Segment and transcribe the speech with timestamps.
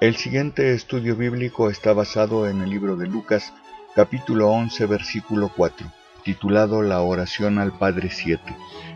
[0.00, 3.52] El siguiente estudio bíblico está basado en el libro de Lucas,
[3.94, 5.86] capítulo 11, versículo 4,
[6.24, 8.42] titulado La oración al Padre 7,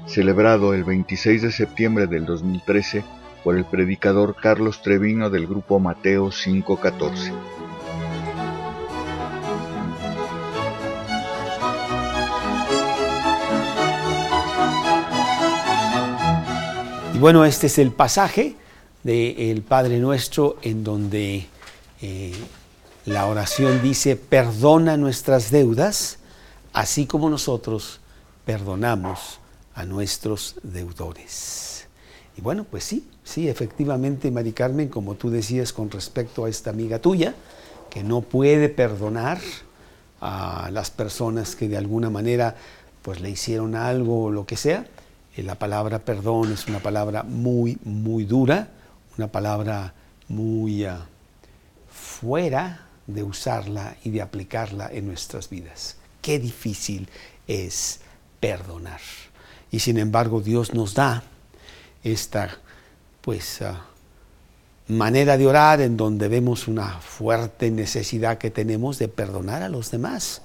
[0.07, 3.05] celebrado el 26 de septiembre del 2013
[3.45, 7.33] por el predicador Carlos Treviño del grupo Mateo 514.
[17.13, 18.57] Y bueno, este es el pasaje
[19.05, 21.47] del Padre Nuestro en donde
[22.03, 22.33] eh,
[23.05, 26.19] la oración dice, perdona nuestras deudas,
[26.73, 28.01] así como nosotros
[28.45, 29.39] perdonamos
[29.75, 31.87] a nuestros deudores.
[32.37, 36.71] Y bueno, pues sí, sí, efectivamente, Mari Carmen, como tú decías con respecto a esta
[36.71, 37.35] amiga tuya,
[37.91, 39.39] que no puede perdonar
[40.21, 42.57] a las personas que de alguna manera
[43.03, 44.87] pues le hicieron algo o lo que sea,
[45.37, 48.69] eh, la palabra perdón es una palabra muy, muy dura,
[49.19, 49.95] una palabra
[50.29, 51.07] muy ah,
[51.91, 55.97] fuera de usarla y de aplicarla en nuestras vidas.
[56.23, 57.09] Qué difícil
[57.47, 58.01] es
[58.41, 59.01] perdonar.
[59.71, 61.23] Y sin embargo Dios nos da
[62.03, 62.59] esta
[63.21, 63.87] pues ah,
[64.89, 69.91] manera de orar en donde vemos una fuerte necesidad que tenemos de perdonar a los
[69.91, 70.43] demás,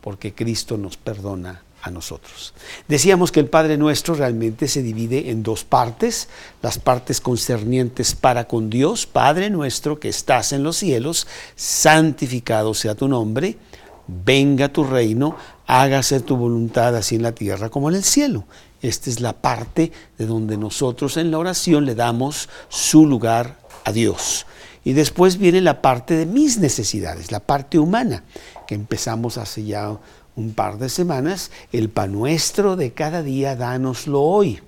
[0.00, 2.54] porque Cristo nos perdona nosotros.
[2.88, 6.28] Decíamos que el Padre Nuestro realmente se divide en dos partes,
[6.62, 12.94] las partes concernientes para con Dios, Padre Nuestro que estás en los cielos, santificado sea
[12.94, 13.58] tu nombre,
[14.06, 18.44] venga tu reino, hágase tu voluntad así en la tierra como en el cielo.
[18.82, 23.92] Esta es la parte de donde nosotros en la oración le damos su lugar a
[23.92, 24.46] Dios.
[24.84, 28.22] Y después viene la parte de mis necesidades, la parte humana,
[28.68, 29.98] que empezamos hace ya
[30.36, 34.60] un par de semanas, el pan nuestro de cada día, dánoslo hoy.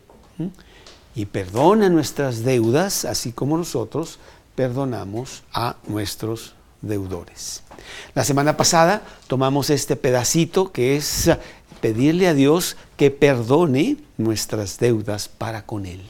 [1.14, 4.18] Y perdona nuestras deudas, así como nosotros
[4.54, 7.62] perdonamos a nuestros deudores.
[8.14, 11.30] La semana pasada tomamos este pedacito que es
[11.80, 16.02] pedirle a Dios que perdone nuestras deudas para con Él,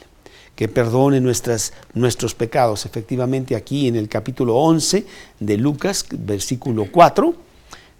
[0.55, 2.87] que perdone nuestros pecados.
[2.87, 5.07] Efectivamente aquí en el capítulo 11
[5.41, 7.48] de Lucas, versículo 4,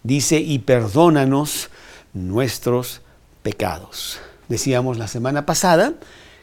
[0.09, 1.69] dice, y perdónanos
[2.15, 3.03] nuestros
[3.43, 4.19] pecados.
[4.49, 5.95] Decíamos la semana pasada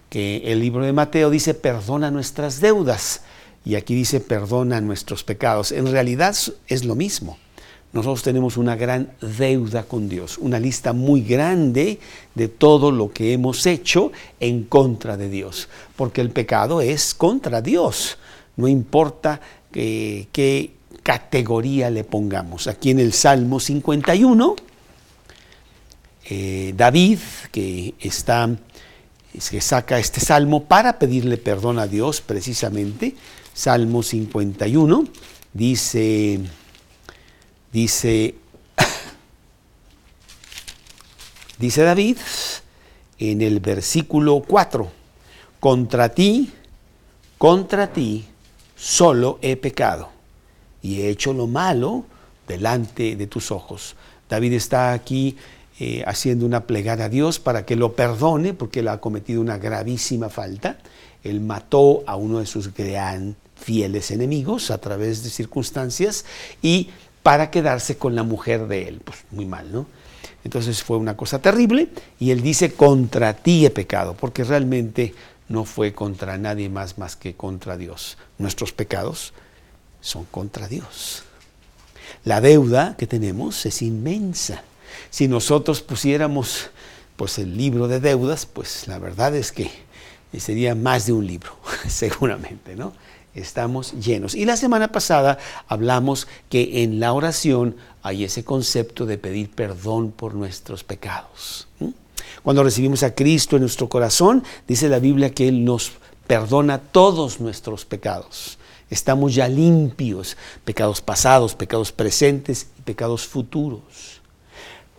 [0.09, 3.23] que el libro de Mateo dice, perdona nuestras deudas,
[3.65, 5.71] y aquí dice, perdona nuestros pecados.
[5.71, 6.35] En realidad
[6.67, 7.37] es lo mismo.
[7.91, 11.99] Nosotros tenemos una gran deuda con Dios, una lista muy grande
[12.35, 17.61] de todo lo que hemos hecho en contra de Dios, porque el pecado es contra
[17.61, 18.19] Dios.
[18.57, 22.65] No importa que, que categoría le pongamos.
[22.65, 24.55] Aquí en el Salmo 51,
[26.25, 27.19] eh, David,
[27.51, 28.49] que está,
[29.51, 33.15] que saca este salmo para pedirle perdón a Dios precisamente,
[33.53, 35.07] Salmo 51,
[35.53, 36.39] dice,
[37.71, 38.33] dice,
[41.59, 42.17] dice David
[43.19, 44.91] en el versículo 4,
[45.59, 46.51] contra ti,
[47.37, 48.25] contra ti,
[48.75, 50.14] solo he pecado
[50.85, 52.05] y he hecho lo malo
[52.47, 53.95] delante de tus ojos.
[54.29, 55.35] David está aquí
[55.79, 59.57] eh, haciendo una plegada a Dios para que lo perdone porque él ha cometido una
[59.57, 60.77] gravísima falta.
[61.23, 66.23] Él mató a uno de sus gran fieles enemigos a través de circunstancias
[66.61, 66.91] y
[67.23, 69.01] para quedarse con la mujer de él.
[69.03, 69.87] Pues muy mal, ¿no?
[70.43, 75.15] Entonces fue una cosa terrible y él dice, contra ti he pecado, porque realmente
[75.49, 78.19] no fue contra nadie más más que contra Dios.
[78.37, 79.33] Nuestros pecados
[80.05, 81.23] son contra Dios.
[82.23, 84.63] La deuda que tenemos es inmensa.
[85.09, 86.69] Si nosotros pusiéramos
[87.15, 89.71] pues el libro de deudas, pues la verdad es que
[90.37, 91.57] sería más de un libro,
[91.87, 92.93] seguramente, ¿no?
[93.33, 94.35] Estamos llenos.
[94.35, 100.11] Y la semana pasada hablamos que en la oración hay ese concepto de pedir perdón
[100.11, 101.67] por nuestros pecados.
[102.43, 105.93] Cuando recibimos a Cristo en nuestro corazón, dice la Biblia que Él nos
[106.27, 108.57] perdona todos nuestros pecados.
[108.89, 114.21] Estamos ya limpios, pecados pasados, pecados presentes y pecados futuros.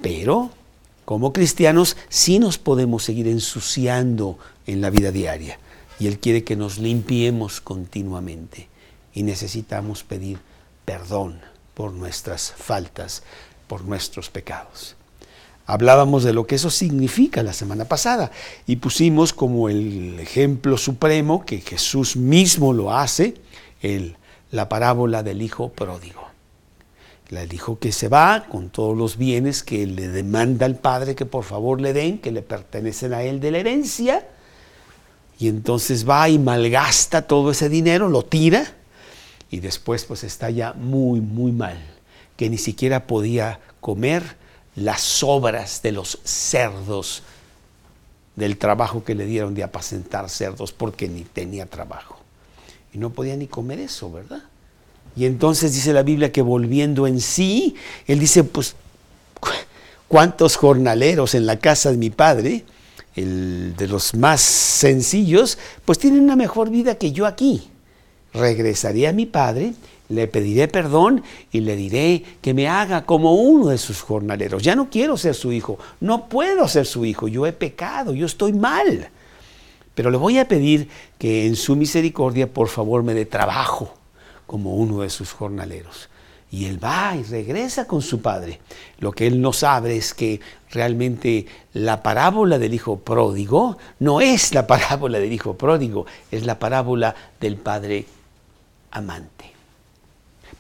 [0.03, 0.51] Pero
[1.05, 5.59] como cristianos sí nos podemos seguir ensuciando en la vida diaria.
[6.01, 8.69] Y Él quiere que nos limpiemos continuamente.
[9.15, 10.39] Y necesitamos pedir
[10.85, 11.41] perdón
[11.75, 13.23] por nuestras faltas,
[13.69, 14.97] por nuestros pecados.
[15.67, 18.31] Hablábamos de lo que eso significa la semana pasada
[18.67, 23.35] y pusimos como el ejemplo supremo que Jesús mismo lo hace
[23.83, 24.17] el,
[24.51, 26.27] la parábola del hijo pródigo.
[27.31, 31.27] El hijo que se va con todos los bienes que le demanda al padre que
[31.27, 34.27] por favor le den, que le pertenecen a él de la herencia,
[35.39, 38.65] y entonces va y malgasta todo ese dinero, lo tira,
[39.51, 41.79] y después pues está ya muy, muy mal,
[42.37, 44.37] que ni siquiera podía comer
[44.77, 47.23] las sobras de los cerdos
[48.37, 52.16] del trabajo que le dieron de apacentar cerdos porque ni tenía trabajo.
[52.97, 54.43] Y no podía ni comer eso, ¿verdad?
[55.15, 57.75] Y entonces dice la Biblia que volviendo en sí,
[58.07, 58.75] él dice, pues,
[60.09, 62.65] ¿cuántos jornaleros en la casa de mi padre,
[63.15, 67.69] el de los más sencillos, pues tienen una mejor vida que yo aquí?
[68.33, 69.75] Regresaré a mi padre
[70.09, 74.63] le pediré perdón y le diré que me haga como uno de sus jornaleros.
[74.63, 78.27] Ya no quiero ser su hijo, no puedo ser su hijo, yo he pecado, yo
[78.27, 79.11] estoy mal.
[79.97, 80.89] Pero le voy a pedir
[81.19, 83.93] que en su misericordia por favor me dé trabajo
[84.47, 86.09] como uno de sus jornaleros.
[86.53, 88.61] Y él va y regresa con su padre.
[89.01, 90.41] Lo que él no sabe es que
[90.71, 96.61] realmente la parábola del hijo pródigo no es la parábola del hijo pródigo, es la
[96.61, 98.07] parábola del padre
[98.93, 99.57] amante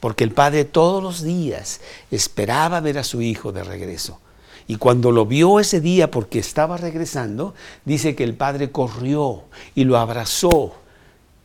[0.00, 1.80] porque el padre todos los días
[2.10, 4.20] esperaba ver a su hijo de regreso.
[4.68, 7.54] Y cuando lo vio ese día porque estaba regresando,
[7.84, 10.74] dice que el padre corrió y lo abrazó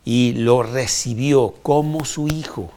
[0.04, 2.72] y lo recibió como su hijo.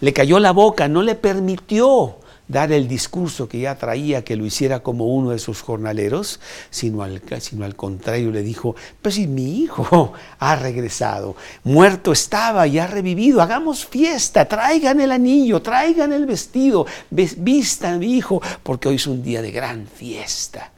[0.00, 2.16] Le cayó la boca, no le permitió
[2.50, 7.02] dar el discurso que ya traía, que lo hiciera como uno de sus jornaleros, sino
[7.02, 12.80] al, sino al contrario le dijo, pues si mi hijo ha regresado, muerto estaba y
[12.80, 18.96] ha revivido, hagamos fiesta, traigan el anillo, traigan el vestido, vistan mi hijo, porque hoy
[18.96, 20.72] es un día de gran fiesta.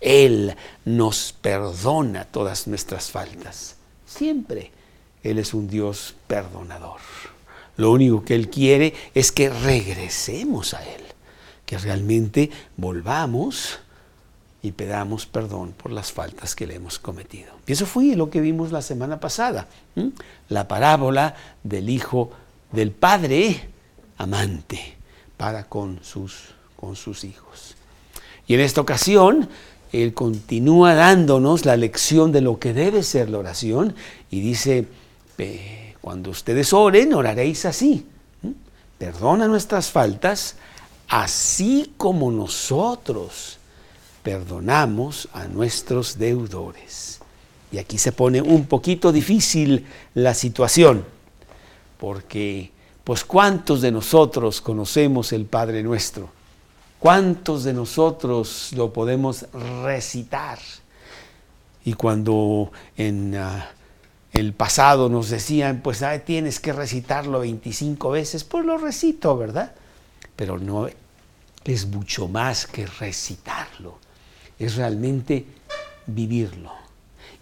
[0.00, 0.54] Él
[0.84, 3.76] nos perdona todas nuestras faltas,
[4.06, 4.70] siempre.
[5.22, 7.00] Él es un Dios perdonador.
[7.80, 11.00] Lo único que Él quiere es que regresemos a Él,
[11.64, 13.78] que realmente volvamos
[14.60, 17.54] y pedamos perdón por las faltas que le hemos cometido.
[17.66, 19.66] Y eso fue lo que vimos la semana pasada,
[20.50, 21.34] la parábola
[21.64, 22.30] del hijo
[22.70, 23.70] del padre
[24.18, 24.98] amante
[25.38, 27.76] para con sus, con sus hijos.
[28.46, 29.48] Y en esta ocasión,
[29.90, 33.94] Él continúa dándonos la lección de lo que debe ser la oración
[34.30, 34.86] y dice,
[36.00, 38.06] cuando ustedes oren, oraréis así.
[38.98, 40.56] Perdona nuestras faltas,
[41.08, 43.58] así como nosotros
[44.22, 47.20] perdonamos a nuestros deudores.
[47.72, 51.04] Y aquí se pone un poquito difícil la situación,
[51.98, 52.72] porque
[53.04, 56.30] pues cuántos de nosotros conocemos el Padre nuestro,
[56.98, 59.46] cuántos de nosotros lo podemos
[59.82, 60.58] recitar.
[61.84, 63.70] Y cuando en ah,
[64.32, 69.72] el pasado nos decían, pues tienes que recitarlo 25 veces, pues lo recito, ¿verdad?
[70.36, 70.88] Pero no
[71.64, 73.98] es mucho más que recitarlo,
[74.58, 75.44] es realmente
[76.06, 76.72] vivirlo.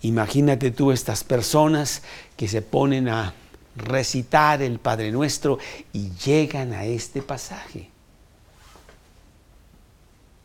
[0.03, 2.03] Imagínate tú estas personas
[2.37, 3.35] que se ponen a
[3.77, 5.59] recitar el Padre Nuestro
[5.93, 7.91] y llegan a este pasaje.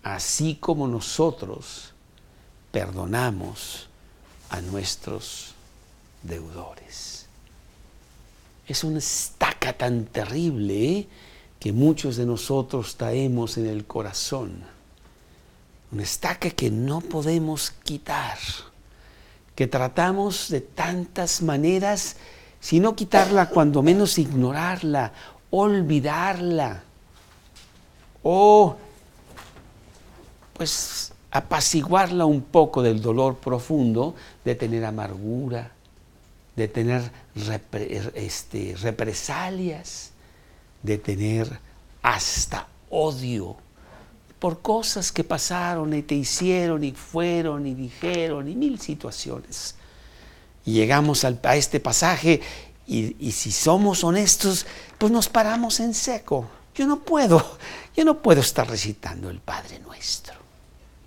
[0.03, 1.93] Así como nosotros
[2.71, 3.87] perdonamos
[4.49, 5.52] a nuestros
[6.23, 7.27] deudores.
[8.67, 11.07] Es una estaca tan terrible ¿eh?
[11.59, 14.63] que muchos de nosotros traemos en el corazón.
[15.91, 18.37] Una estaca que no podemos quitar,
[19.55, 22.15] que tratamos de tantas maneras,
[22.59, 25.12] si no quitarla, cuando menos ignorarla,
[25.51, 26.83] olvidarla,
[28.24, 28.77] o
[30.53, 35.73] pues apaciguarla un poco del dolor profundo de tener amargura,
[36.55, 37.12] de tener
[38.15, 40.12] este, represalias,
[40.81, 41.60] de tener
[42.01, 43.57] hasta odio
[44.39, 49.75] por cosas que pasaron y te hicieron y fueron y dijeron y mil situaciones.
[50.65, 52.41] Y llegamos a este pasaje
[52.86, 54.65] y, y, si somos honestos,
[54.98, 56.50] pues nos paramos en seco.
[56.75, 57.57] Yo no puedo,
[57.95, 60.36] yo no puedo estar recitando el Padre Nuestro.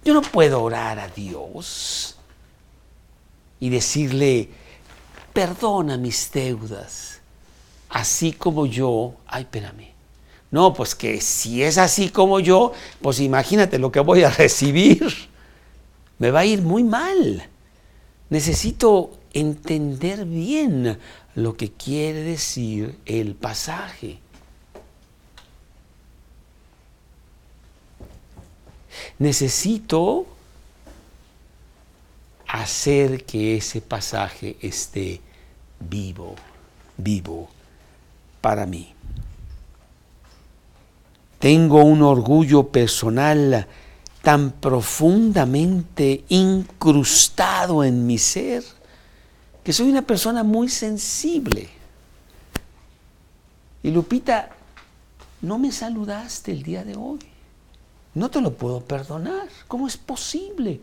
[0.04, 2.16] Yo no puedo orar a Dios
[3.60, 4.48] y decirle,
[5.36, 7.20] perdona mis deudas,
[7.90, 9.92] así como yo, ay, espérame.
[10.50, 15.06] No, pues que si es así como yo, pues imagínate lo que voy a recibir.
[16.18, 17.46] Me va a ir muy mal.
[18.30, 20.98] Necesito entender bien
[21.34, 24.18] lo que quiere decir el pasaje.
[29.18, 30.26] Necesito
[32.46, 35.20] hacer que ese pasaje esté
[35.80, 36.34] vivo,
[36.96, 37.48] vivo
[38.40, 38.94] para mí.
[41.38, 43.66] Tengo un orgullo personal
[44.22, 48.64] tan profundamente incrustado en mi ser
[49.62, 51.68] que soy una persona muy sensible.
[53.82, 54.50] Y Lupita,
[55.42, 57.18] no me saludaste el día de hoy.
[58.14, 59.48] No te lo puedo perdonar.
[59.68, 60.80] ¿Cómo es posible?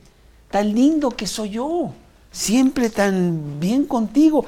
[0.52, 1.92] Tan lindo que soy yo.
[2.32, 4.46] Siempre tan bien contigo.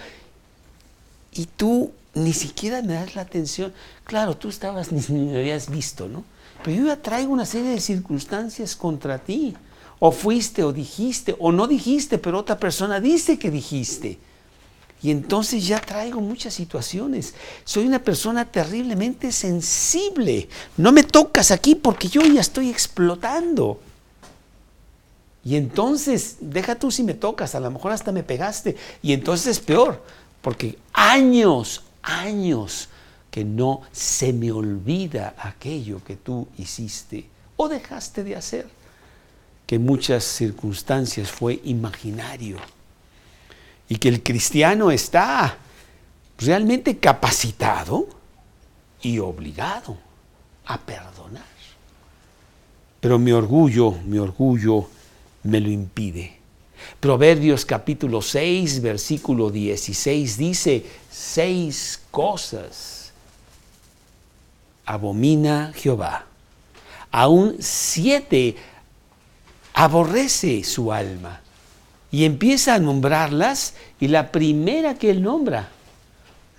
[1.35, 3.73] Y tú ni siquiera me das la atención.
[4.05, 6.23] Claro, tú estabas, ni me habías visto, ¿no?
[6.63, 9.55] Pero yo ya traigo una serie de circunstancias contra ti.
[9.99, 14.17] O fuiste o dijiste, o no dijiste, pero otra persona dice que dijiste.
[15.01, 17.35] Y entonces ya traigo muchas situaciones.
[17.63, 20.49] Soy una persona terriblemente sensible.
[20.77, 23.79] No me tocas aquí porque yo ya estoy explotando.
[25.43, 28.75] Y entonces, deja tú si me tocas, a lo mejor hasta me pegaste.
[29.03, 30.03] Y entonces es peor,
[30.45, 32.87] porque años, años
[33.31, 38.67] que no se me olvida aquello que tú hiciste o dejaste de hacer,
[39.65, 42.57] que en muchas circunstancias fue imaginario
[43.89, 45.57] y que el cristiano está
[46.37, 48.07] realmente capacitado
[49.01, 49.97] y obligado
[50.67, 51.41] a perdonar.
[52.99, 54.87] Pero mi orgullo, mi orgullo
[55.41, 56.37] me lo impide.
[56.99, 63.13] Proverbios capítulo 6, versículo 16 dice, seis cosas
[64.85, 66.25] abomina Jehová.
[67.11, 68.55] Aún siete
[69.73, 71.41] aborrece su alma
[72.11, 75.69] y empieza a nombrarlas y la primera que él nombra,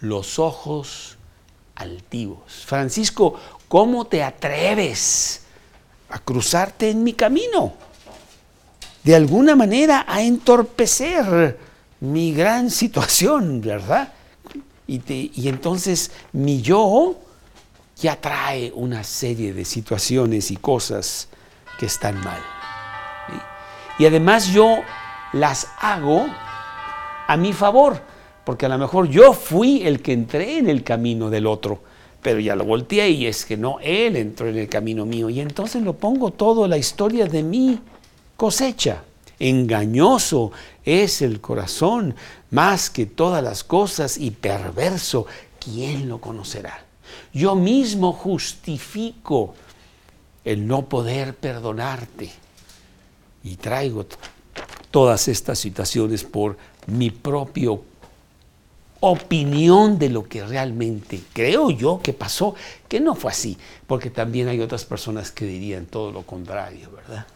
[0.00, 1.16] los ojos
[1.74, 2.64] altivos.
[2.66, 5.42] Francisco, ¿cómo te atreves
[6.10, 7.74] a cruzarte en mi camino?
[9.06, 11.56] De alguna manera a entorpecer
[12.00, 14.12] mi gran situación, ¿verdad?
[14.88, 17.14] Y, y entonces mi yo
[18.00, 21.28] ya trae una serie de situaciones y cosas
[21.78, 22.40] que están mal.
[24.00, 24.78] Y además yo
[25.32, 26.26] las hago
[27.28, 28.02] a mi favor,
[28.42, 31.78] porque a lo mejor yo fui el que entré en el camino del otro,
[32.20, 35.38] pero ya lo volteé y es que no, él entró en el camino mío y
[35.38, 37.80] entonces lo pongo todo la historia de mi
[38.36, 39.02] cosecha.
[39.38, 40.52] Engañoso
[40.84, 42.14] es el corazón
[42.50, 45.26] más que todas las cosas y perverso,
[45.60, 46.84] ¿quién lo conocerá?
[47.34, 49.54] Yo mismo justifico
[50.44, 52.30] el no poder perdonarte
[53.44, 54.06] y traigo
[54.90, 57.72] todas estas situaciones por mi propia
[59.00, 62.54] opinión de lo que realmente creo yo que pasó,
[62.88, 67.26] que no fue así, porque también hay otras personas que dirían todo lo contrario, ¿verdad?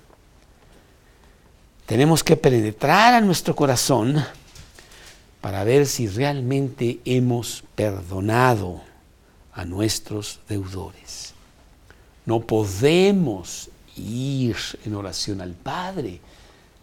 [1.91, 4.25] Tenemos que penetrar a nuestro corazón
[5.41, 8.81] para ver si realmente hemos perdonado
[9.53, 11.35] a nuestros deudores.
[12.27, 14.55] No podemos ir
[14.85, 16.21] en oración al Padre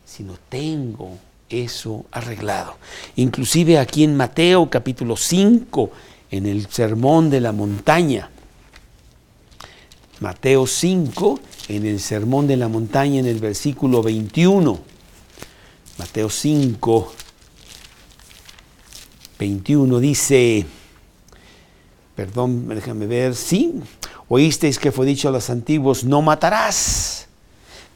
[0.05, 1.17] si no tengo
[1.49, 2.75] eso arreglado.
[3.15, 5.89] Inclusive aquí en Mateo capítulo 5,
[6.31, 8.29] en el Sermón de la Montaña.
[10.19, 14.96] Mateo 5, en el Sermón de la Montaña, en el versículo 21.
[15.97, 17.13] Mateo 5,
[19.39, 20.65] 21 dice,
[22.15, 23.73] perdón, déjame ver, sí,
[24.27, 27.27] oísteis que fue dicho a los antiguos, no matarás.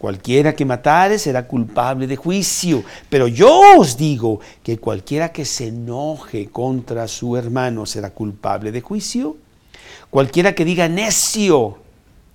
[0.02, 2.84] Cualquiera que matare será culpable de juicio.
[3.08, 8.82] Pero yo os digo que cualquiera que se enoje contra su hermano será culpable de
[8.82, 9.38] juicio.
[10.10, 11.78] Cualquiera que diga necio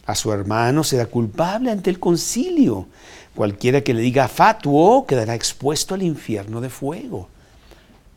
[0.06, 2.86] a su hermano será culpable ante el concilio.
[3.36, 7.28] Cualquiera que le diga fatuo quedará expuesto al infierno de fuego.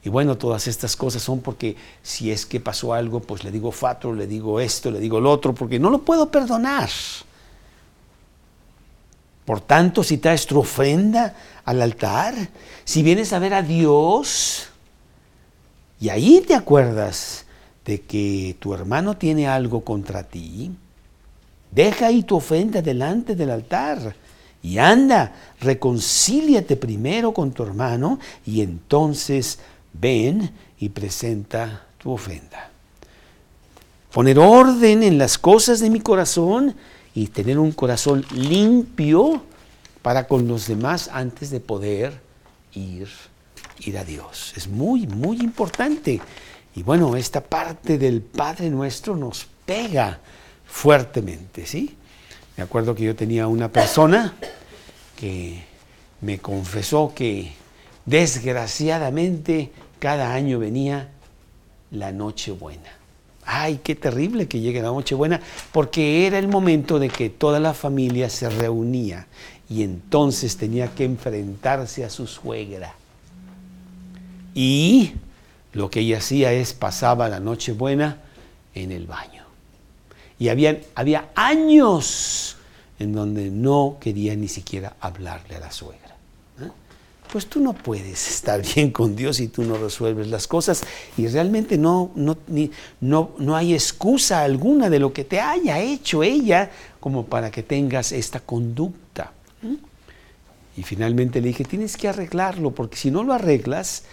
[0.02, 3.74] Y bueno, todas estas cosas son porque si es que pasó algo, pues le digo
[3.74, 6.90] fatuo, le digo esto, le digo lo otro, porque no lo puedo perdonar.
[9.44, 11.36] Por tanto, si traes tu ofrenda
[11.66, 12.36] al altar,
[12.86, 14.70] si vienes a ver a Dios,
[16.00, 17.46] y ahí te acuerdas
[17.84, 20.72] de que tu hermano tiene algo contra ti,
[21.72, 24.16] deja ahí tu ofrenda delante del altar
[24.62, 29.60] y anda, reconcíliate primero con tu hermano y entonces
[29.94, 32.70] ven y presenta tu ofrenda.
[34.12, 36.76] Poner orden en las cosas de mi corazón
[37.14, 39.44] y tener un corazón limpio
[40.02, 42.20] para con los demás antes de poder
[42.74, 43.08] ir,
[43.80, 44.54] ir a Dios.
[44.56, 46.20] Es muy, muy importante.
[46.76, 50.20] Y bueno, esta parte del Padre nuestro nos pega
[50.66, 51.96] fuertemente, ¿sí?
[52.60, 54.34] Me acuerdo que yo tenía una persona
[55.16, 55.64] que
[56.20, 57.54] me confesó que
[58.06, 61.08] desgraciadamente cada año venía
[61.90, 63.00] la noche buena
[63.46, 65.40] ay, qué terrible que llegue la Nochebuena,
[65.72, 69.26] porque era el momento de que toda la familia se reunía
[69.70, 72.94] y entonces tenía que enfrentarse a su suegra.
[74.54, 75.14] Y
[75.72, 78.18] lo que ella hacía es pasaba la Nochebuena
[78.76, 79.39] en el baño.
[80.40, 82.56] Y había, había años
[82.98, 86.16] en donde no quería ni siquiera hablarle a la suegra.
[86.62, 86.70] ¿eh?
[87.32, 90.84] Pues tú no puedes estar bien con Dios si tú no resuelves las cosas
[91.18, 92.38] y realmente no, no,
[93.02, 97.64] no, no hay excusa alguna de lo que te haya hecho ella como para que
[97.64, 99.34] tengas esta conducta.
[99.64, 99.78] ¿eh?
[100.78, 104.04] Y finalmente le dije, tienes que arreglarlo, porque si no lo arreglas,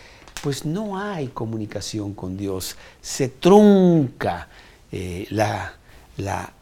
[0.43, 2.77] pues no hay comunicación con Dios.
[3.01, 4.49] Se trunca
[4.91, 5.75] eh, la,
[6.17, 6.53] la,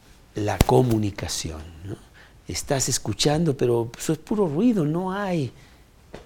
[0.66, 1.62] comunicación.
[2.46, 5.52] Estás escuchando, pero eso es puro ruido, no hay,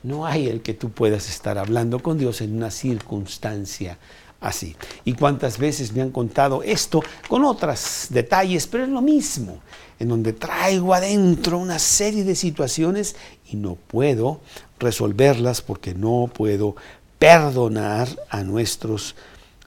[0.02, 3.98] no hay el que tú puedas estar hablando con Dios en una circunstancia
[4.40, 4.76] así.
[5.04, 9.60] Y cuántas veces me han contado esto con otros detalles, pero es lo mismo
[9.98, 13.16] en donde traigo adentro una serie de situaciones
[13.50, 14.40] y no puedo
[14.78, 16.76] resolverlas porque no puedo
[17.18, 19.16] perdonar a nuestros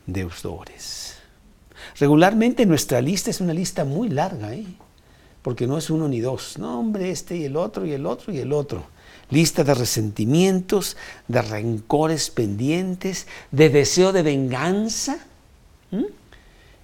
[0.05, 1.00] deudores.
[2.01, 4.65] Regularmente nuestra lista es una lista muy larga, ¿eh?
[5.43, 6.57] porque no es uno ni dos.
[6.57, 8.85] No, hombre, este y el otro y el otro y el otro.
[9.29, 15.19] Lista de resentimientos, de rencores pendientes, de deseo de venganza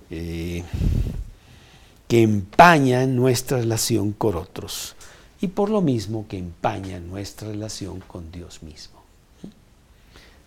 [0.08, 0.64] que
[2.22, 4.96] empañan nuestra relación con otros
[5.42, 9.02] y por lo mismo que empañan nuestra relación con Dios mismo.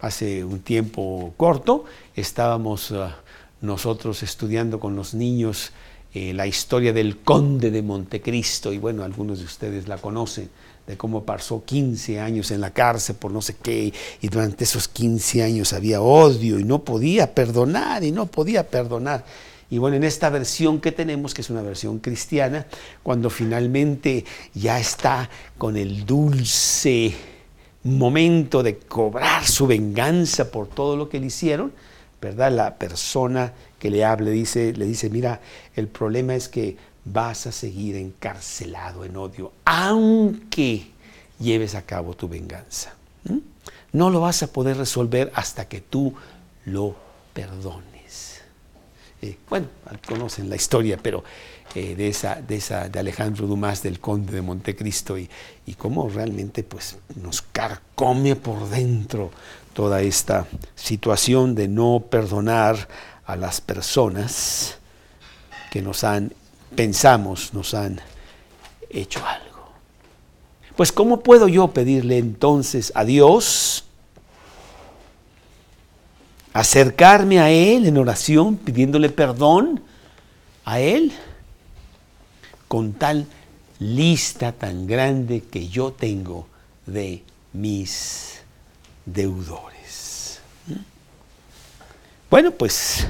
[0.00, 3.16] Hace un tiempo corto estábamos ah,
[3.60, 5.72] nosotros estudiando con los niños
[6.12, 10.50] eh, la historia del conde de Montecristo y bueno, algunos de ustedes la conocen
[10.86, 14.88] de cómo pasó 15 años en la cárcel por no sé qué, y durante esos
[14.88, 19.24] 15 años había odio y no podía perdonar y no podía perdonar.
[19.70, 22.66] Y bueno, en esta versión que tenemos, que es una versión cristiana,
[23.04, 27.14] cuando finalmente ya está con el dulce
[27.84, 31.72] momento de cobrar su venganza por todo lo que le hicieron,
[32.20, 32.52] ¿verdad?
[32.52, 35.40] La persona que le hable dice, le dice, mira,
[35.74, 40.90] el problema es que vas a seguir encarcelado en odio, aunque
[41.38, 42.94] lleves a cabo tu venganza.
[43.92, 46.14] No lo vas a poder resolver hasta que tú
[46.64, 46.94] lo
[47.32, 48.40] perdones.
[49.22, 49.66] Eh, bueno,
[50.06, 51.24] conocen la historia, pero
[51.74, 55.28] eh, de, esa, de, esa, de Alejandro Dumas, del conde de Montecristo, y,
[55.66, 59.30] y cómo realmente pues, nos carcome por dentro
[59.72, 62.88] toda esta situación de no perdonar
[63.24, 64.78] a las personas
[65.70, 66.32] que nos han,
[66.74, 68.00] pensamos, nos han
[68.88, 69.70] hecho algo.
[70.76, 73.84] Pues ¿cómo puedo yo pedirle entonces a Dios
[76.52, 79.82] acercarme a Él en oración, pidiéndole perdón
[80.64, 81.12] a Él,
[82.66, 83.26] con tal
[83.78, 86.46] lista tan grande que yo tengo
[86.86, 88.39] de mis
[89.06, 90.40] deudores.
[92.30, 93.06] Bueno, pues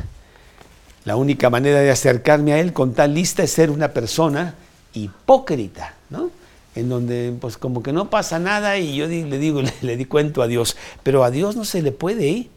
[1.05, 4.55] la única manera de acercarme a Él con tal lista es ser una persona
[4.95, 6.31] hipócrita, ¿no?
[6.75, 10.43] En donde pues como que no pasa nada y yo le digo, le, di cuento
[10.43, 12.49] a Dios, pero a Dios no se le puede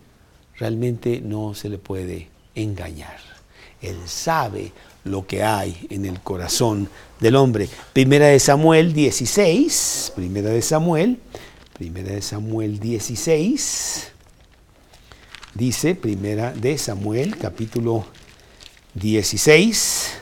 [0.57, 3.17] realmente no se le puede engañar.
[3.81, 4.71] Él sabe
[5.03, 7.67] lo que hay en el corazón del hombre.
[7.91, 11.19] Primera de Samuel 16, primera de Samuel,
[11.83, 14.13] primera de Samuel 16,
[15.53, 18.05] dice, primera de Samuel, capítulo
[18.93, 20.13] 16,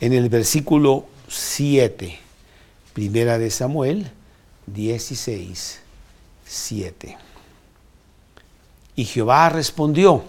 [0.00, 2.18] en el versículo 7,
[2.92, 4.10] primera de Samuel
[4.66, 5.78] 16,
[6.44, 7.16] 7.
[8.96, 10.24] Y Jehová respondió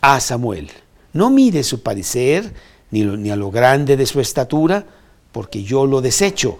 [0.00, 0.70] a Samuel,
[1.12, 2.54] no mire su parecer
[2.92, 4.86] ni, ni a lo grande de su estatura,
[5.32, 6.58] porque yo lo desecho,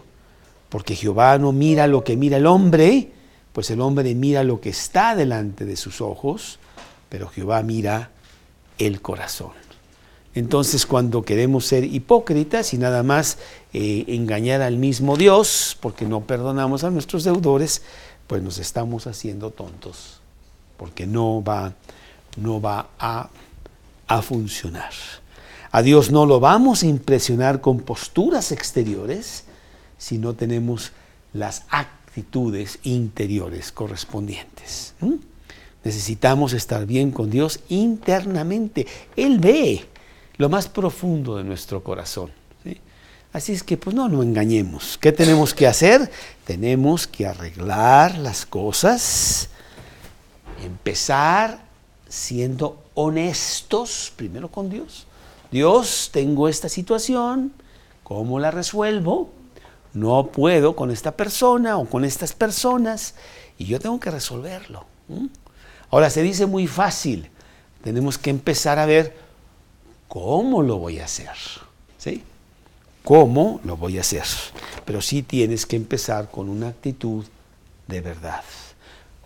[0.68, 3.12] porque Jehová no mira lo que mira el hombre,
[3.52, 6.58] pues el hombre mira lo que está delante de sus ojos,
[7.08, 8.10] pero Jehová mira
[8.78, 9.52] el corazón.
[10.34, 13.36] Entonces cuando queremos ser hipócritas y nada más
[13.74, 17.82] eh, engañar al mismo Dios, porque no perdonamos a nuestros deudores,
[18.26, 20.20] pues nos estamos haciendo tontos,
[20.78, 21.74] porque no va,
[22.38, 23.28] no va a,
[24.06, 24.92] a funcionar.
[25.74, 29.44] A Dios no lo vamos a impresionar con posturas exteriores
[29.96, 30.92] si no tenemos
[31.32, 34.92] las actitudes interiores correspondientes.
[35.82, 38.86] Necesitamos estar bien con Dios internamente.
[39.16, 39.86] Él ve
[40.36, 42.30] lo más profundo de nuestro corazón.
[43.32, 44.98] Así es que, pues no, no engañemos.
[44.98, 46.10] ¿Qué tenemos que hacer?
[46.44, 49.48] Tenemos que arreglar las cosas,
[50.62, 51.64] empezar
[52.10, 55.06] siendo honestos primero con Dios.
[55.52, 57.52] Dios, tengo esta situación,
[58.02, 59.30] ¿cómo la resuelvo?
[59.92, 63.14] No puedo con esta persona o con estas personas
[63.58, 64.86] y yo tengo que resolverlo.
[65.90, 67.28] Ahora se dice muy fácil,
[67.84, 69.14] tenemos que empezar a ver
[70.08, 71.36] cómo lo voy a hacer.
[71.98, 72.22] ¿Sí?
[73.04, 74.24] ¿Cómo lo voy a hacer?
[74.86, 77.26] Pero sí tienes que empezar con una actitud
[77.88, 78.42] de verdad.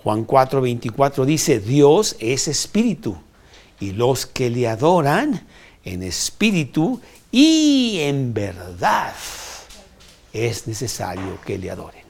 [0.03, 3.17] Juan 4, 24 dice, Dios es espíritu
[3.79, 5.47] y los que le adoran
[5.87, 9.15] en espíritu y en verdad
[10.33, 12.05] es necesario que le adoren.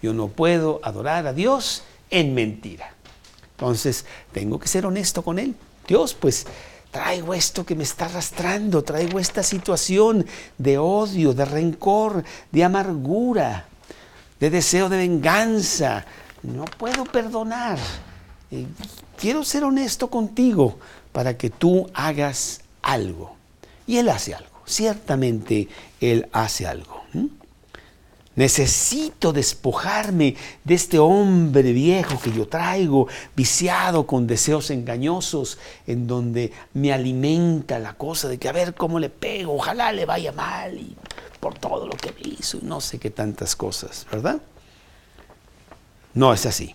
[0.00, 2.94] Yo no puedo adorar a Dios en mentira.
[3.56, 5.54] Entonces, tengo que ser honesto con Él.
[5.88, 6.46] Dios, pues
[6.92, 10.24] traigo esto que me está arrastrando, traigo esta situación
[10.56, 12.22] de odio, de rencor,
[12.52, 13.66] de amargura,
[14.38, 16.04] de deseo de venganza.
[16.42, 17.78] No puedo perdonar.
[18.52, 18.66] Eh,
[19.18, 20.78] quiero ser honesto contigo
[21.12, 23.36] para que tú hagas algo.
[23.86, 24.62] Y Él hace algo.
[24.64, 25.68] Ciertamente
[26.00, 27.02] Él hace algo.
[28.36, 36.52] Necesito despojarme de este hombre viejo que yo traigo, viciado con deseos engañosos, en donde
[36.74, 40.76] me alimenta la cosa de que a ver cómo le pego, ojalá le vaya mal
[40.76, 40.94] y
[41.40, 44.42] por todo lo que me hizo y no sé qué tantas cosas, ¿verdad?
[46.12, 46.74] No es así.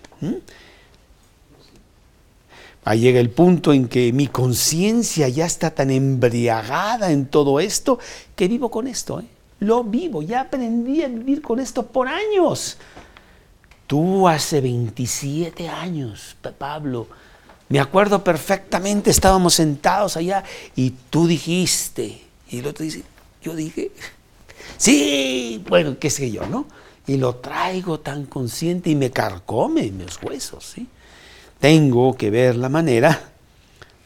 [2.83, 7.99] Ahí llega el punto en que mi conciencia ya está tan embriagada en todo esto
[8.35, 9.19] que vivo con esto.
[9.19, 9.25] ¿eh?
[9.61, 12.77] lo vivo, ya aprendí a vivir con esto por años.
[13.87, 17.07] Tú hace 27 años, Pablo,
[17.69, 20.43] me acuerdo perfectamente, estábamos sentados allá
[20.75, 23.03] y tú dijiste, y el otro dice,
[23.43, 23.91] yo dije,
[24.77, 26.65] sí, bueno, qué sé yo, ¿no?
[27.05, 30.87] Y lo traigo tan consciente y me carcome en mis huesos, ¿sí?
[31.61, 33.31] Tengo que ver la manera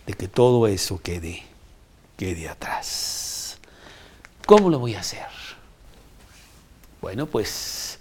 [0.05, 1.41] de que todo eso quede,
[2.17, 3.57] quede atrás.
[4.45, 5.25] ¿Cómo lo voy a hacer?
[7.01, 7.97] Bueno, pues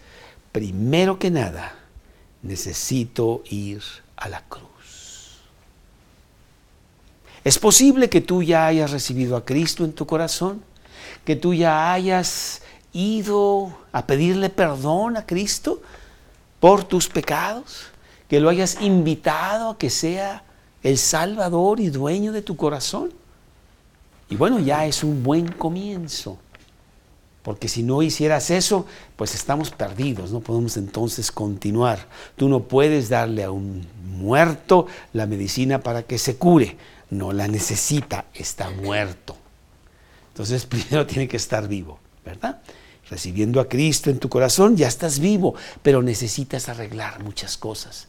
[0.50, 1.76] primero que nada
[2.42, 3.80] necesito ir
[4.16, 5.38] a la cruz.
[7.44, 10.64] Es posible que tú ya hayas recibido a Cristo en tu corazón,
[11.24, 12.62] que tú ya hayas
[12.92, 15.80] ido a pedirle perdón a Cristo
[16.58, 17.93] por tus pecados,
[18.28, 20.44] que lo hayas invitado a que sea
[20.82, 23.12] el Salvador y dueño de tu corazón.
[24.28, 26.38] Y bueno, ya es un buen comienzo.
[27.42, 32.06] Porque si no hicieras eso, pues estamos perdidos, no podemos entonces continuar.
[32.36, 36.78] Tú no puedes darle a un muerto la medicina para que se cure,
[37.10, 39.36] no la necesita, está muerto.
[40.28, 42.62] Entonces primero tiene que estar vivo, ¿verdad?
[43.10, 48.08] Recibiendo a Cristo en tu corazón, ya estás vivo, pero necesitas arreglar muchas cosas.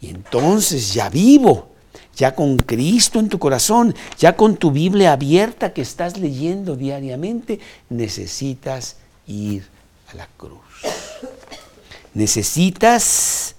[0.00, 1.68] Y entonces ya vivo,
[2.14, 7.60] ya con Cristo en tu corazón, ya con tu Biblia abierta que estás leyendo diariamente,
[7.88, 9.66] necesitas ir
[10.12, 10.60] a la cruz.
[12.14, 13.54] Necesitas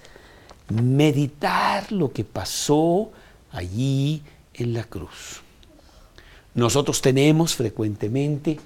[0.70, 3.12] meditar lo que pasó
[3.52, 4.24] allí
[4.54, 5.42] en la cruz.
[6.54, 8.60] Nosotros tenemos frecuentemente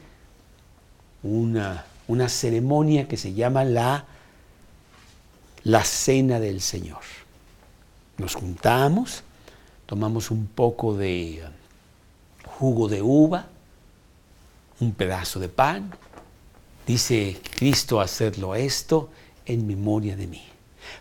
[1.22, 4.06] una, una ceremonia que se llama la,
[5.64, 7.02] la Cena del Señor.
[8.18, 9.24] Nos juntamos
[9.86, 11.44] tomamos un poco de
[12.46, 13.48] jugo de uva,
[14.80, 15.92] un pedazo de pan.
[16.86, 19.10] Dice Cristo hacerlo esto
[19.46, 20.44] en memoria de mí.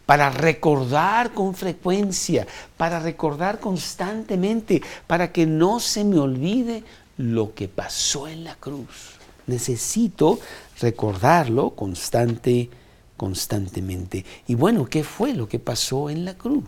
[0.06, 2.46] Para recordar con frecuencia,
[2.76, 6.84] para recordar constantemente, para que no se me olvide
[7.18, 9.18] lo que pasó en la cruz.
[9.46, 10.40] Necesito
[10.80, 12.70] recordarlo constante,
[13.16, 14.24] constantemente.
[14.46, 16.64] Y bueno, ¿qué fue lo que pasó en la cruz?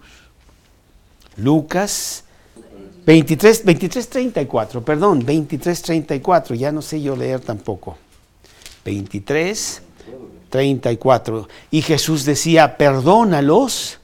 [1.36, 2.24] Lucas
[3.06, 7.96] 23, 23, 34, perdón, 23, 34, ya no sé yo leer tampoco.
[8.84, 9.82] 23,
[10.50, 11.48] 34.
[11.70, 13.98] Y Jesús decía, perdónalos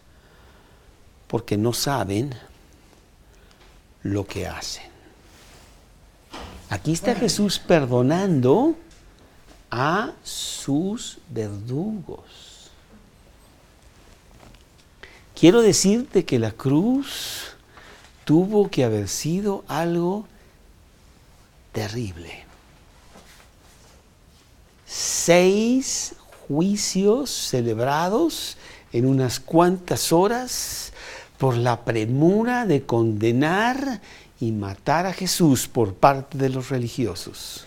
[1.27, 2.33] porque no saben
[4.03, 4.85] lo que hacen.
[6.71, 8.77] Aquí está Jesús perdonando
[9.71, 12.52] a sus verdugos.
[15.43, 17.57] Quiero decirte que la cruz
[18.25, 20.25] tuvo que haber sido algo
[21.73, 22.45] terrible.
[24.87, 26.15] Seis
[26.47, 28.57] juicios celebrados
[28.93, 30.93] en unas cuantas horas
[31.39, 34.01] por la premura de condenar
[34.39, 37.67] y matar a Jesús por parte de los religiosos.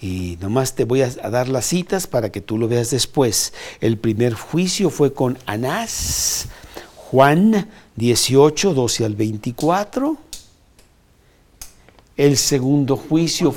[0.00, 3.52] Y nomás te voy a, dar las citas para que tú lo veas después.
[3.80, 6.46] El primer juicio fue con Anás,
[6.96, 10.16] Juan 18, 12 al 24.
[12.16, 13.54] El segundo juicio,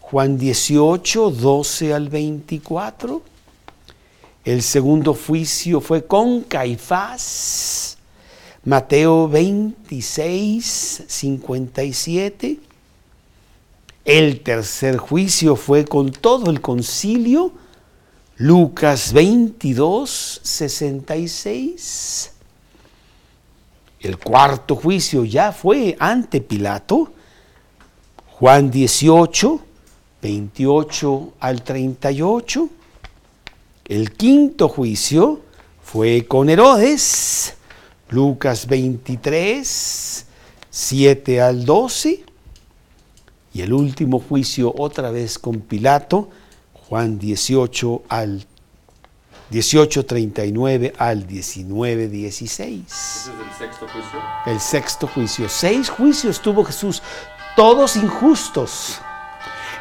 [0.00, 3.22] Juan 18, 12 al 24.
[4.44, 7.98] El segundo juicio fue con Caifás.
[8.64, 12.65] Mateo 26, 57.
[14.06, 17.50] El tercer juicio fue con todo el concilio.
[18.36, 22.32] Lucas 22, 66.
[23.98, 27.12] El cuarto juicio ya fue ante Pilato.
[28.28, 29.60] Juan 18,
[30.22, 32.68] 28 al 38.
[33.86, 35.40] El quinto juicio
[35.82, 37.54] fue con Herodes,
[38.10, 40.26] Lucas 23,
[40.70, 42.35] 7 al 12.
[43.56, 46.28] Y el último juicio otra vez con Pilato,
[46.74, 48.44] Juan 18 al
[49.50, 52.84] 18:39 al 19:16.
[52.86, 54.20] ¿Ese es el sexto juicio?
[54.44, 55.48] El sexto juicio.
[55.48, 57.02] Seis juicios tuvo Jesús,
[57.56, 59.00] todos injustos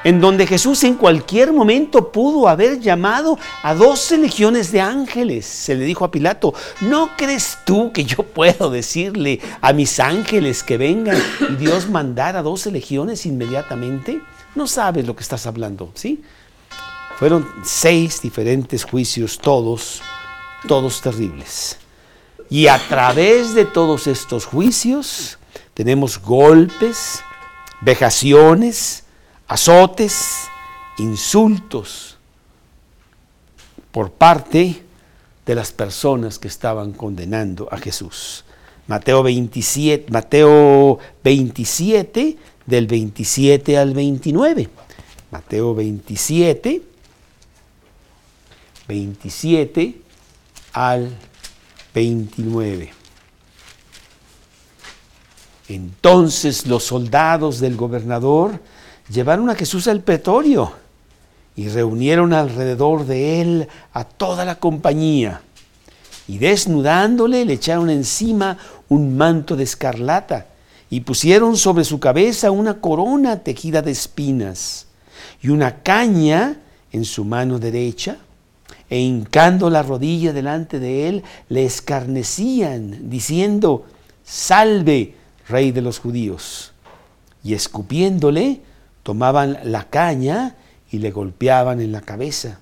[0.06, 5.48] en donde Jesús en cualquier momento pudo haber llamado a doce legiones de ángeles.
[5.48, 10.62] Se le dijo a Pilato, ¿no crees tú que yo puedo decirle a mis ángeles
[10.62, 11.18] que vengan
[11.50, 14.22] y Dios mandar a doce legiones inmediatamente?
[14.54, 16.22] No sabes lo que estás hablando, ¿sí?
[17.18, 20.04] Fueron seis diferentes juicios, todos,
[20.68, 21.80] todos terribles.
[22.48, 25.40] Y a través de todos estos juicios
[25.74, 27.24] tenemos golpes,
[27.82, 29.05] vejaciones,
[29.48, 30.48] azotes,
[30.98, 32.18] insultos
[33.92, 34.84] por parte
[35.46, 38.44] de las personas que estaban condenando a Jesús.
[38.88, 44.70] Mateo 27, Mateo 27 del 27 al 29.
[45.32, 46.82] Mateo 27,
[48.88, 50.02] 27
[50.74, 51.16] al
[51.94, 52.94] 29.
[55.68, 58.60] Entonces los soldados del gobernador
[59.10, 60.74] llevaron a Jesús al pretorio
[61.56, 65.42] y reunieron alrededor de él a toda la compañía.
[66.28, 68.58] Y desnudándole le echaron encima
[68.90, 70.48] un manto de escarlata
[70.90, 74.88] y pusieron sobre su cabeza una corona tejida de espinas
[75.42, 76.58] y una caña
[76.92, 78.18] en su mano derecha
[78.90, 83.86] e hincando la rodilla delante de él le escarnecían diciendo,
[84.24, 85.16] salve,
[85.48, 86.72] rey de los judíos.
[87.44, 88.62] Y escupiéndole,
[89.06, 90.56] tomaban la caña
[90.92, 92.60] y le golpeaban en la cabeza.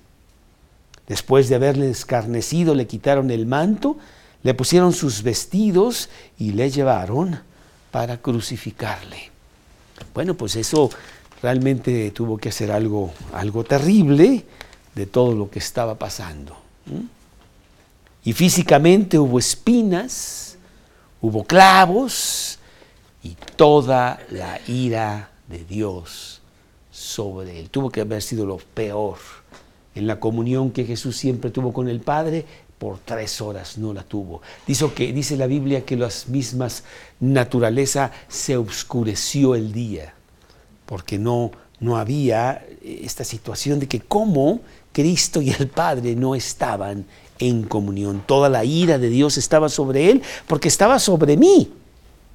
[1.08, 3.96] Después de haberle escarnecido, le quitaron el manto,
[4.42, 7.40] le pusieron sus vestidos y le llevaron
[7.90, 9.30] para crucificarle.
[10.12, 10.90] Bueno, pues eso
[11.40, 14.44] realmente tuvo que ser algo, algo terrible
[14.94, 16.58] de todo lo que estaba pasando.
[18.22, 20.58] Y físicamente hubo espinas,
[21.22, 22.58] hubo clavos
[23.22, 26.40] y toda la ira de Dios
[26.90, 27.70] sobre él.
[27.70, 29.16] Tuvo que haber sido lo peor.
[29.94, 32.44] En la comunión que Jesús siempre tuvo con el Padre,
[32.78, 34.42] por tres horas no la tuvo.
[34.66, 36.84] Dice, que, dice la Biblia que las mismas
[37.20, 40.14] naturaleza se oscureció el día,
[40.84, 44.60] porque no, no había esta situación de que como
[44.92, 47.06] Cristo y el Padre no estaban
[47.38, 48.22] en comunión.
[48.26, 51.72] Toda la ira de Dios estaba sobre él porque estaba sobre mí,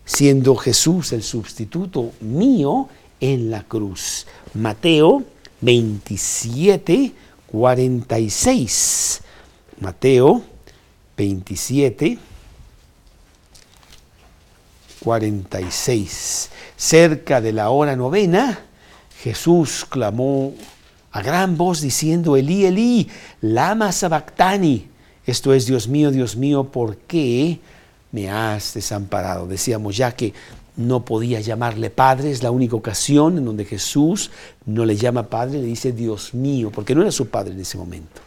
[0.06, 4.26] siendo Jesús el sustituto mío en la cruz.
[4.54, 5.24] Mateo
[5.62, 7.14] 27,
[7.48, 9.22] 46.
[9.80, 10.44] Mateo
[11.18, 12.18] 27,
[15.04, 16.50] 46.
[16.78, 18.60] Cerca de la hora novena,
[19.22, 20.54] Jesús clamó
[21.12, 23.10] a gran voz diciendo, Elí, Elí,
[23.42, 24.88] lama sabactani.
[25.26, 27.60] Esto es, Dios mío, Dios mío, ¿por qué
[28.12, 29.48] me has desamparado?
[29.48, 30.34] Decíamos ya que
[30.80, 34.32] no podía llamarle padre, es la única ocasión en donde Jesús
[34.66, 37.78] no le llama padre, le dice Dios mío, porque no era su padre en ese
[37.78, 38.22] momento.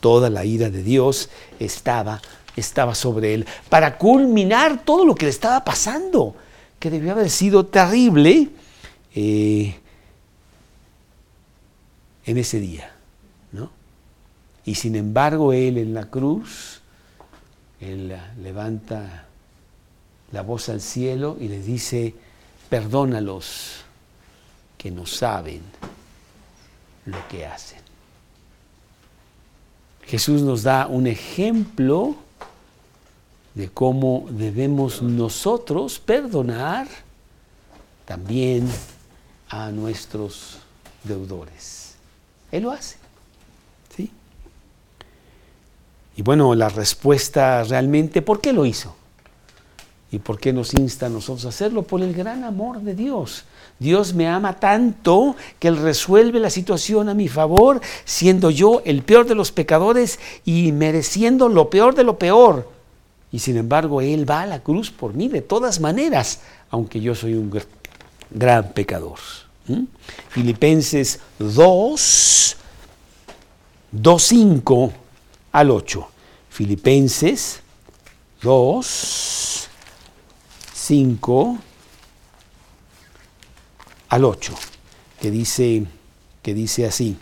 [0.00, 2.22] Toda la ira de Dios estaba,
[2.56, 6.34] estaba sobre él para culminar todo lo que le estaba pasando,
[6.78, 8.48] que debió haber sido terrible
[9.14, 9.74] eh,
[12.24, 12.94] en ese día.
[13.52, 13.70] ¿no?
[14.64, 16.80] Y sin embargo, él en la cruz,
[17.78, 19.26] él levanta
[20.32, 22.14] la voz al cielo y le dice,
[22.68, 23.82] perdónalos
[24.78, 25.60] que no saben
[27.06, 27.80] lo que hacen.
[30.06, 32.16] Jesús nos da un ejemplo
[33.54, 36.88] de cómo debemos nosotros perdonar
[38.04, 38.68] también
[39.48, 40.58] a nuestros
[41.04, 41.94] deudores.
[42.50, 42.96] Él lo hace.
[43.96, 44.10] ¿sí?
[46.16, 48.96] Y bueno, la respuesta realmente, ¿por qué lo hizo?
[50.12, 51.82] ¿Y por qué nos insta a nosotros a hacerlo?
[51.82, 53.44] Por el gran amor de Dios.
[53.78, 59.02] Dios me ama tanto que Él resuelve la situación a mi favor, siendo yo el
[59.02, 62.68] peor de los pecadores y mereciendo lo peor de lo peor.
[63.30, 67.14] Y sin embargo, Él va a la cruz por mí de todas maneras, aunque yo
[67.14, 67.50] soy un
[68.30, 69.18] gran pecador.
[69.68, 69.84] ¿Mm?
[70.28, 72.56] Filipenses 2,
[73.92, 74.92] 2, 5
[75.52, 76.08] al 8.
[76.50, 77.60] Filipenses
[78.42, 79.69] 2,
[80.90, 81.58] 5
[84.08, 84.54] al 8,
[85.20, 85.86] que dice,
[86.42, 87.16] que dice así.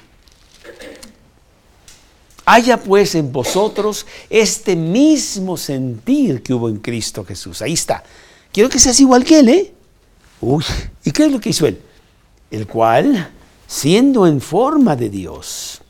[2.47, 7.61] Haya pues en vosotros este mismo sentir que hubo en Cristo Jesús.
[7.61, 8.03] Ahí está.
[8.53, 9.75] Quiero que seas igual que Él, ¿eh?
[11.05, 11.79] ¿y qué es lo que hizo Él?
[12.51, 13.31] El cual,
[13.67, 15.83] siendo en forma de Dios,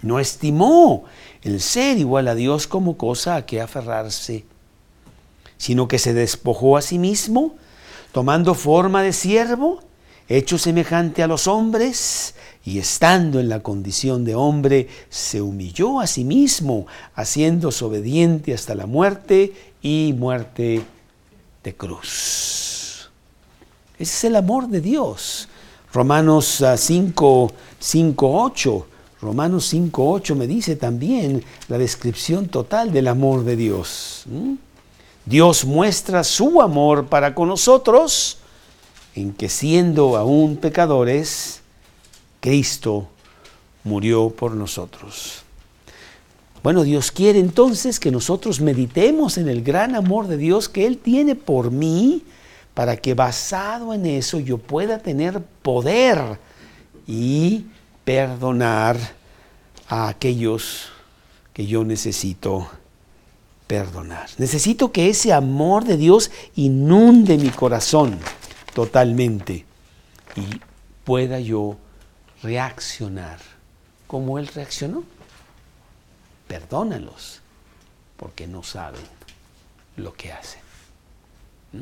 [0.00, 1.04] no estimó
[1.42, 4.44] el ser igual a Dios como cosa a que aferrarse,
[5.62, 7.54] sino que se despojó a sí mismo,
[8.10, 9.78] tomando forma de siervo,
[10.28, 16.08] hecho semejante a los hombres, y estando en la condición de hombre, se humilló a
[16.08, 20.82] sí mismo, haciéndose obediente hasta la muerte y muerte
[21.62, 23.08] de cruz.
[23.96, 25.48] Ese es el amor de Dios.
[25.92, 28.86] Romanos 5, 5 8.
[29.20, 34.24] Romanos 5, 8 me dice también la descripción total del amor de Dios.
[35.24, 38.38] Dios muestra su amor para con nosotros
[39.14, 41.60] en que siendo aún pecadores,
[42.40, 43.08] Cristo
[43.84, 45.42] murió por nosotros.
[46.62, 50.98] Bueno, Dios quiere entonces que nosotros meditemos en el gran amor de Dios que Él
[50.98, 52.22] tiene por mí,
[52.74, 56.38] para que basado en eso yo pueda tener poder
[57.06, 57.66] y
[58.04, 58.96] perdonar
[59.88, 60.88] a aquellos
[61.52, 62.68] que yo necesito
[63.66, 64.28] perdonar.
[64.38, 68.18] Necesito que ese amor de Dios inunde mi corazón
[68.74, 69.64] totalmente
[70.36, 70.60] y
[71.04, 71.76] pueda yo
[72.42, 73.38] reaccionar
[74.06, 75.04] como Él reaccionó.
[76.46, 77.40] Perdónalos
[78.16, 79.00] porque no saben
[79.96, 80.60] lo que hacen.
[81.72, 81.80] ¿Mm?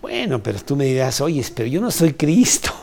[0.00, 2.72] Bueno, pero tú me dirás, oye, pero yo no soy Cristo.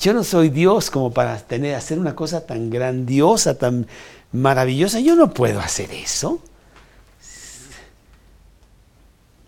[0.00, 3.86] Yo no soy Dios como para tener, hacer una cosa tan grandiosa, tan
[4.32, 5.00] maravillosa.
[5.00, 6.40] Yo no puedo hacer eso.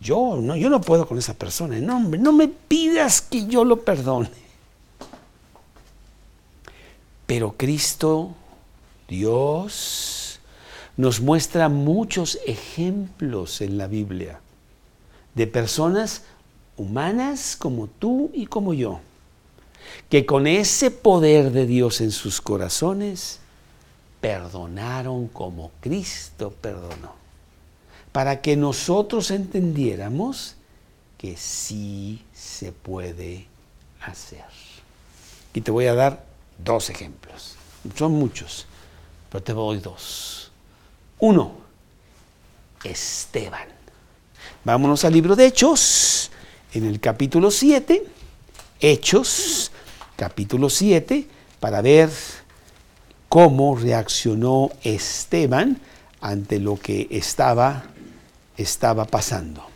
[0.00, 1.78] Yo no, yo no puedo con esa persona.
[1.78, 4.30] No, no me pidas que yo lo perdone.
[7.26, 8.34] Pero Cristo,
[9.08, 10.40] Dios,
[10.96, 14.40] nos muestra muchos ejemplos en la Biblia
[15.34, 16.22] de personas
[16.76, 19.00] humanas como tú y como yo,
[20.08, 23.40] que con ese poder de Dios en sus corazones,
[24.24, 27.12] perdonaron como Cristo perdonó,
[28.10, 30.56] para que nosotros entendiéramos
[31.18, 33.46] que sí se puede
[34.00, 34.46] hacer.
[35.52, 36.24] Y te voy a dar
[36.56, 37.56] dos ejemplos.
[37.98, 38.64] Son muchos,
[39.28, 40.50] pero te doy dos.
[41.18, 41.56] Uno,
[42.82, 43.68] Esteban.
[44.64, 46.30] Vámonos al libro de Hechos,
[46.72, 48.02] en el capítulo 7,
[48.80, 49.70] Hechos,
[50.16, 51.28] capítulo 7,
[51.60, 52.08] para ver
[53.34, 55.80] cómo reaccionó Esteban
[56.20, 57.82] ante lo que estaba,
[58.56, 59.66] estaba pasando.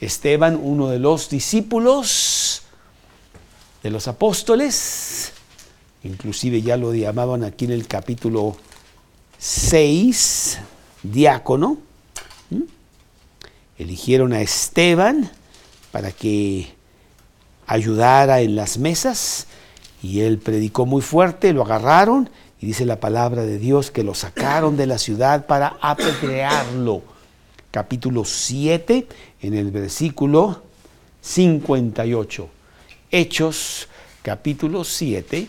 [0.00, 2.62] Esteban, uno de los discípulos
[3.82, 5.34] de los apóstoles,
[6.02, 8.56] inclusive ya lo llamaban aquí en el capítulo
[9.36, 10.58] 6,
[11.02, 11.76] diácono,
[13.76, 15.30] eligieron a Esteban
[15.90, 16.72] para que
[17.66, 19.46] ayudara en las mesas
[20.02, 22.30] y él predicó muy fuerte, lo agarraron
[22.62, 27.02] y dice la palabra de Dios que lo sacaron de la ciudad para apedrearlo.
[27.72, 29.08] Capítulo 7,
[29.42, 30.62] en el versículo
[31.22, 32.48] 58.
[33.10, 33.88] Hechos,
[34.22, 35.48] capítulo 7,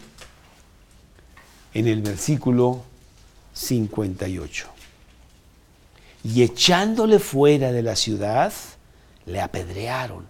[1.76, 2.82] en el versículo
[3.54, 4.68] 58.
[6.24, 8.52] Y echándole fuera de la ciudad,
[9.28, 10.26] le apedrearon.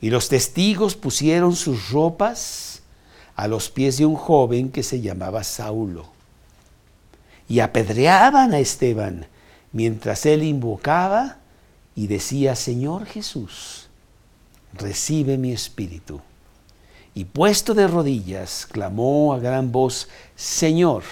[0.00, 2.69] Y los testigos pusieron sus ropas
[3.40, 6.04] a los pies de un joven que se llamaba Saulo.
[7.48, 9.28] Y apedreaban a Esteban
[9.72, 11.38] mientras él invocaba
[11.94, 13.88] y decía, Señor Jesús,
[14.74, 16.20] recibe mi espíritu.
[17.14, 21.02] Y puesto de rodillas, clamó a gran voz, Señor,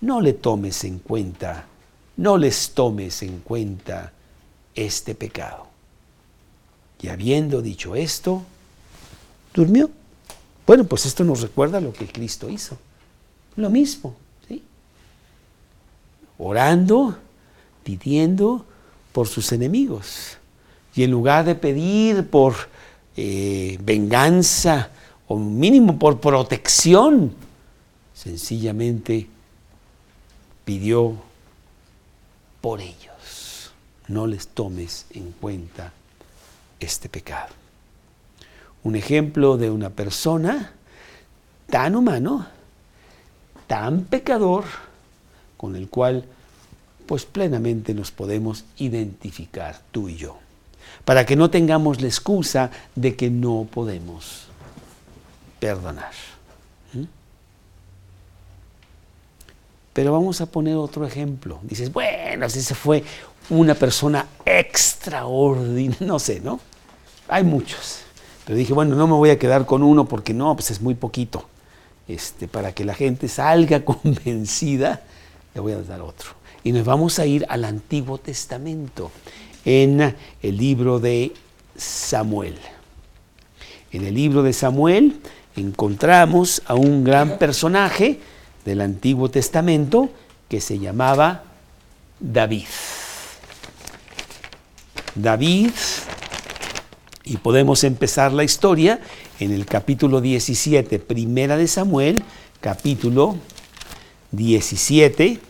[0.00, 1.64] no le tomes en cuenta,
[2.18, 4.12] no les tomes en cuenta
[4.76, 5.66] este pecado.
[7.02, 8.44] Y habiendo dicho esto,
[9.52, 9.90] durmió.
[10.66, 12.76] Bueno, pues esto nos recuerda lo que Cristo hizo.
[13.54, 14.16] Lo mismo,
[14.48, 14.62] ¿sí?
[16.38, 17.16] Orando,
[17.84, 18.66] pidiendo
[19.12, 20.38] por sus enemigos.
[20.94, 22.54] Y en lugar de pedir por
[23.16, 24.90] eh, venganza
[25.28, 27.32] o mínimo por protección,
[28.12, 29.28] sencillamente
[30.64, 31.14] pidió
[32.60, 33.70] por ellos.
[34.08, 35.92] No les tomes en cuenta
[36.80, 37.65] este pecado.
[38.86, 40.70] Un ejemplo de una persona
[41.68, 42.46] tan humano,
[43.66, 44.62] tan pecador,
[45.56, 46.24] con el cual
[47.06, 50.38] pues plenamente nos podemos identificar tú y yo,
[51.04, 54.44] para que no tengamos la excusa de que no podemos
[55.58, 56.12] perdonar.
[59.92, 61.58] Pero vamos a poner otro ejemplo.
[61.62, 63.02] Dices, bueno, si se fue
[63.50, 66.60] una persona extraordinaria, no sé, ¿no?
[67.26, 68.05] Hay muchos.
[68.46, 70.94] Pero dije, bueno, no me voy a quedar con uno porque no, pues es muy
[70.94, 71.46] poquito.
[72.06, 75.02] Este, para que la gente salga convencida,
[75.52, 76.30] le voy a dar otro.
[76.62, 79.10] Y nos vamos a ir al Antiguo Testamento,
[79.64, 81.32] en el libro de
[81.76, 82.56] Samuel.
[83.90, 85.16] En el libro de Samuel
[85.56, 88.20] encontramos a un gran personaje
[88.64, 90.08] del Antiguo Testamento
[90.48, 91.42] que se llamaba
[92.20, 92.66] David.
[95.16, 95.70] David,
[97.26, 99.00] y podemos empezar la historia
[99.40, 102.22] en el capítulo 17, primera de Samuel,
[102.60, 103.36] capítulo
[104.30, 105.40] 17,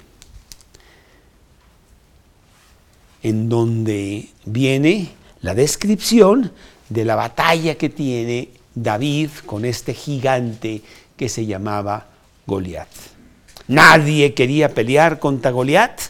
[3.23, 5.11] en donde viene
[5.43, 6.51] la descripción
[6.89, 10.81] de la batalla que tiene David con este gigante
[11.19, 12.07] que se llamaba
[12.47, 12.89] Goliat.
[13.69, 16.01] Nadie quería pelear contra Goliat,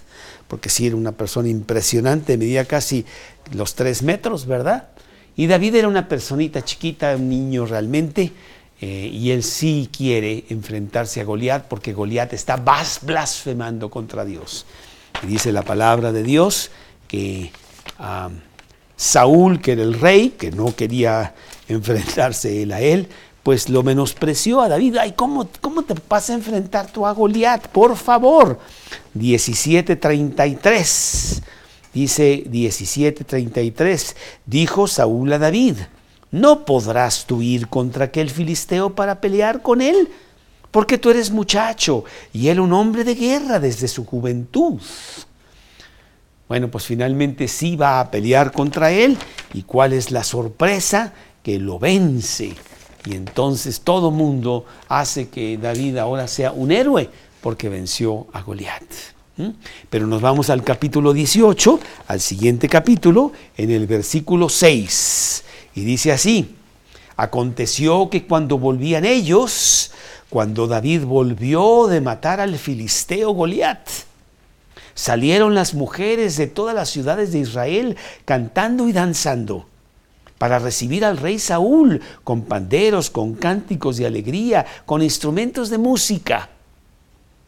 [0.47, 3.05] porque sí era una persona impresionante, medía casi
[3.53, 4.91] los tres metros, ¿verdad?
[5.37, 8.33] Y David era una personita chiquita, un niño realmente,
[8.81, 14.65] eh, y él sí quiere enfrentarse a Goliat porque Goliat está blasfemando contra Dios.
[15.23, 16.71] Y dice la palabra de Dios
[17.09, 17.51] que
[18.97, 21.35] Saúl, que era el rey, que no quería
[21.69, 23.09] enfrentarse él a él,
[23.43, 24.97] pues lo menospreció a David.
[24.97, 27.69] Ay, ¿cómo, cómo te vas a enfrentar tú a Goliat?
[27.69, 28.59] Por favor.
[29.15, 31.43] 17:33.
[31.97, 34.17] Dice 17:33.
[34.45, 35.77] Dijo Saúl a David:
[36.31, 40.11] No podrás tú ir contra aquel filisteo para pelear con él,
[40.71, 44.79] porque tú eres muchacho y él un hombre de guerra desde su juventud.
[46.47, 49.17] Bueno, pues finalmente sí va a pelear contra él.
[49.55, 51.15] ¿Y cuál es la sorpresa?
[51.43, 52.55] Que lo vence
[53.07, 57.09] y entonces todo mundo hace que David ahora sea un héroe
[57.41, 59.16] porque venció a Goliat.
[59.91, 65.45] Pero nos vamos al capítulo 18, al siguiente capítulo, en el versículo 6.
[65.75, 66.55] Y dice así,
[67.17, 69.93] aconteció que cuando volvían ellos,
[70.31, 73.87] cuando David volvió de matar al filisteo Goliat,
[74.95, 79.67] salieron las mujeres de todas las ciudades de Israel cantando y danzando
[80.39, 86.51] para recibir al rey Saúl con panderos, con cánticos de alegría, con instrumentos de música.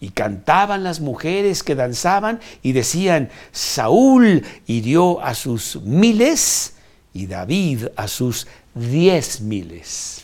[0.01, 6.75] Y cantaban las mujeres que danzaban y decían, Saúl hirió a sus miles
[7.13, 10.23] y David a sus diez miles.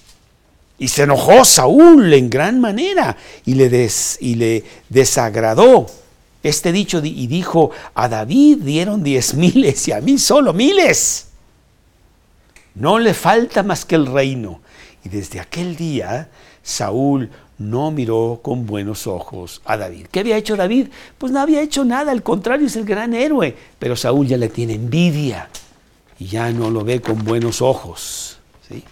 [0.79, 5.87] Y se enojó Saúl en gran manera y le, des, y le desagradó
[6.43, 11.29] este dicho y dijo, a David dieron diez miles y a mí solo miles.
[12.75, 14.61] No le falta más que el reino.
[15.05, 16.29] Y desde aquel día
[16.63, 20.07] Saúl no miró con buenos ojos a David.
[20.11, 20.89] ¿Qué había hecho David?
[21.19, 23.57] Pues no había hecho nada, al contrario, es el gran héroe.
[23.79, 25.49] Pero Saúl ya le tiene envidia
[26.19, 28.39] y ya no lo ve con buenos ojos.
[28.69, 28.83] ¿sí?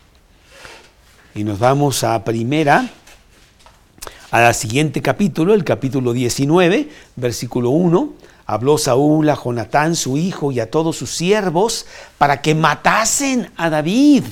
[1.34, 2.90] Y nos vamos a primera,
[4.30, 10.52] a la siguiente capítulo, el capítulo 19, versículo 1 habló Saúl a Jonatán, su hijo,
[10.52, 11.86] y a todos sus siervos
[12.18, 14.24] para que matasen a David.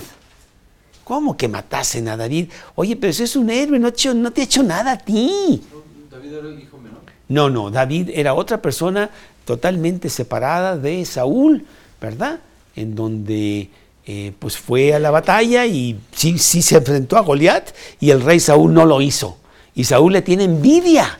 [1.10, 2.50] ¿Cómo que matasen a David?
[2.76, 5.60] Oye, pero ese es un héroe, no te, no te ha hecho nada a ti.
[6.08, 7.00] ¿David era el hijo menor?
[7.28, 9.10] No, no, David era otra persona
[9.44, 11.66] totalmente separada de Saúl,
[12.00, 12.38] ¿verdad?
[12.76, 13.70] En donde
[14.06, 18.20] eh, pues fue a la batalla y sí, sí se enfrentó a Goliat y el
[18.20, 19.36] rey Saúl no lo hizo.
[19.74, 21.18] Y Saúl le tiene envidia,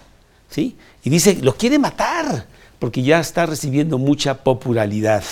[0.49, 0.77] ¿sí?
[1.03, 2.47] Y dice, lo quiere matar
[2.79, 5.25] porque ya está recibiendo mucha popularidad.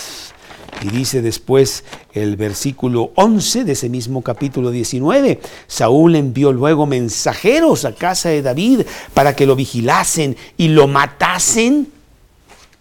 [0.82, 7.84] Y dice después el versículo 11 de ese mismo capítulo 19, Saúl envió luego mensajeros
[7.84, 8.82] a casa de David
[9.14, 11.88] para que lo vigilasen y lo matasen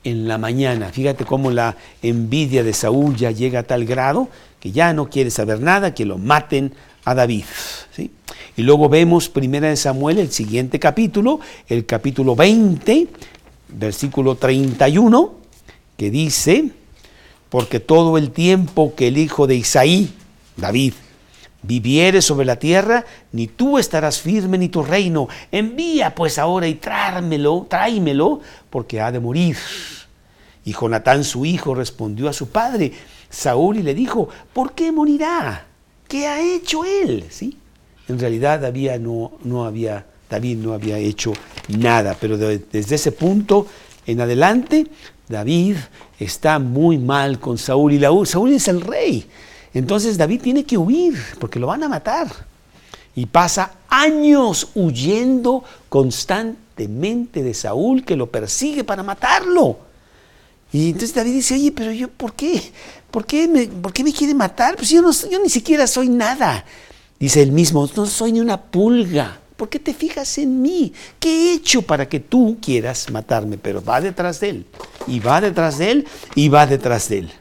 [0.03, 0.89] en la mañana.
[0.89, 4.29] Fíjate cómo la envidia de Saúl ya llega a tal grado
[4.59, 6.73] que ya no quiere saber nada, que lo maten
[7.03, 7.45] a David.
[8.55, 13.07] Y luego vemos Primera de Samuel, el siguiente capítulo, el capítulo 20,
[13.69, 15.35] versículo 31,
[15.95, 16.71] que dice,
[17.49, 20.13] porque todo el tiempo que el hijo de Isaí,
[20.55, 20.93] David,
[21.61, 25.27] viviere sobre la tierra, ni tú estarás firme ni tu reino.
[25.51, 29.57] Envía pues ahora y tráemelo, tráemelo, porque ha de morir.
[30.65, 32.91] Y Jonatán su hijo respondió a su padre,
[33.29, 35.65] Saúl, y le dijo, ¿por qué morirá?
[36.07, 37.25] ¿Qué ha hecho él?
[37.29, 37.57] ¿Sí?
[38.07, 41.33] En realidad David no, no había, David no había hecho
[41.67, 43.67] nada, pero desde ese punto
[44.05, 44.87] en adelante,
[45.29, 45.77] David
[46.19, 49.27] está muy mal con Saúl y Saúl es el rey.
[49.73, 52.27] Entonces David tiene que huir porque lo van a matar.
[53.15, 59.79] Y pasa años huyendo constantemente de Saúl que lo persigue para matarlo.
[60.71, 62.61] Y entonces David dice, oye, pero yo, ¿por qué?
[63.09, 64.75] ¿Por qué me, por qué me quiere matar?
[64.75, 66.65] Pues yo, no, yo ni siquiera soy nada.
[67.19, 69.39] Dice él mismo, no soy ni una pulga.
[69.57, 70.93] ¿Por qué te fijas en mí?
[71.19, 73.57] ¿Qué he hecho para que tú quieras matarme?
[73.57, 74.65] Pero va detrás de él,
[75.07, 77.31] y va detrás de él, y va detrás de él.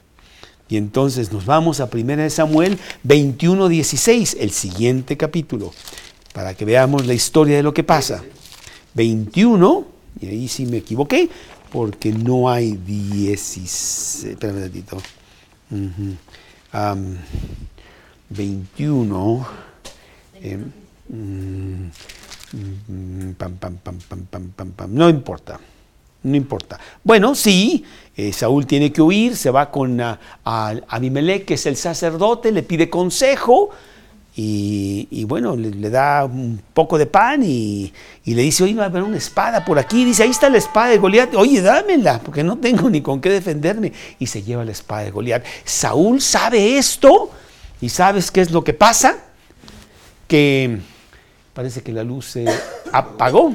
[0.68, 5.72] Y entonces nos vamos a 1 Samuel 21, 16, el siguiente capítulo,
[6.32, 8.24] para que veamos la historia de lo que pasa.
[8.94, 9.86] 21,
[10.20, 11.28] y ahí sí me equivoqué,
[11.70, 14.24] porque no hay 16.
[14.24, 15.02] Espérame un ratito.
[18.30, 19.46] 21.
[24.88, 25.60] No importa.
[26.22, 26.80] No importa.
[27.04, 27.84] Bueno, sí,
[28.16, 32.64] eh, Saúl tiene que huir, se va con a, Abimelech, que es el sacerdote, le
[32.64, 33.70] pide consejo
[34.38, 37.92] y, bueno, le, da un poco de pan y,
[38.24, 40.04] le dice, oye, va a haber una espada por aquí.
[40.04, 41.34] dice, ahí está la espada de Goliat.
[41.36, 43.92] Oye, dámela, porque no tengo ni con qué defenderme.
[44.18, 45.44] Y se lleva la espada de Goliat.
[45.64, 47.30] Saúl sabe esto
[47.80, 49.16] y ¿sabes qué es lo que pasa?
[50.28, 50.80] Que
[51.56, 52.44] parece que la luz se
[52.92, 53.54] apagó.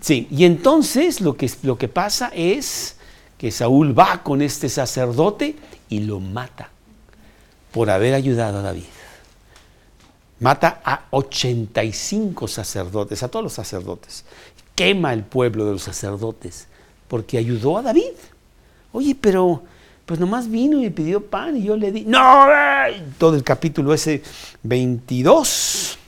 [0.00, 2.94] Sí, y entonces lo que, lo que pasa es
[3.36, 5.56] que Saúl va con este sacerdote
[5.88, 6.70] y lo mata
[7.72, 8.84] por haber ayudado a David.
[10.38, 14.24] Mata a 85 sacerdotes, a todos los sacerdotes.
[14.76, 16.68] Quema el pueblo de los sacerdotes
[17.08, 18.12] porque ayudó a David.
[18.92, 19.64] Oye, pero
[20.06, 22.04] pues nomás vino y me pidió pan y yo le di.
[22.04, 22.46] No,
[23.18, 24.22] todo el capítulo ese
[24.62, 25.98] 22,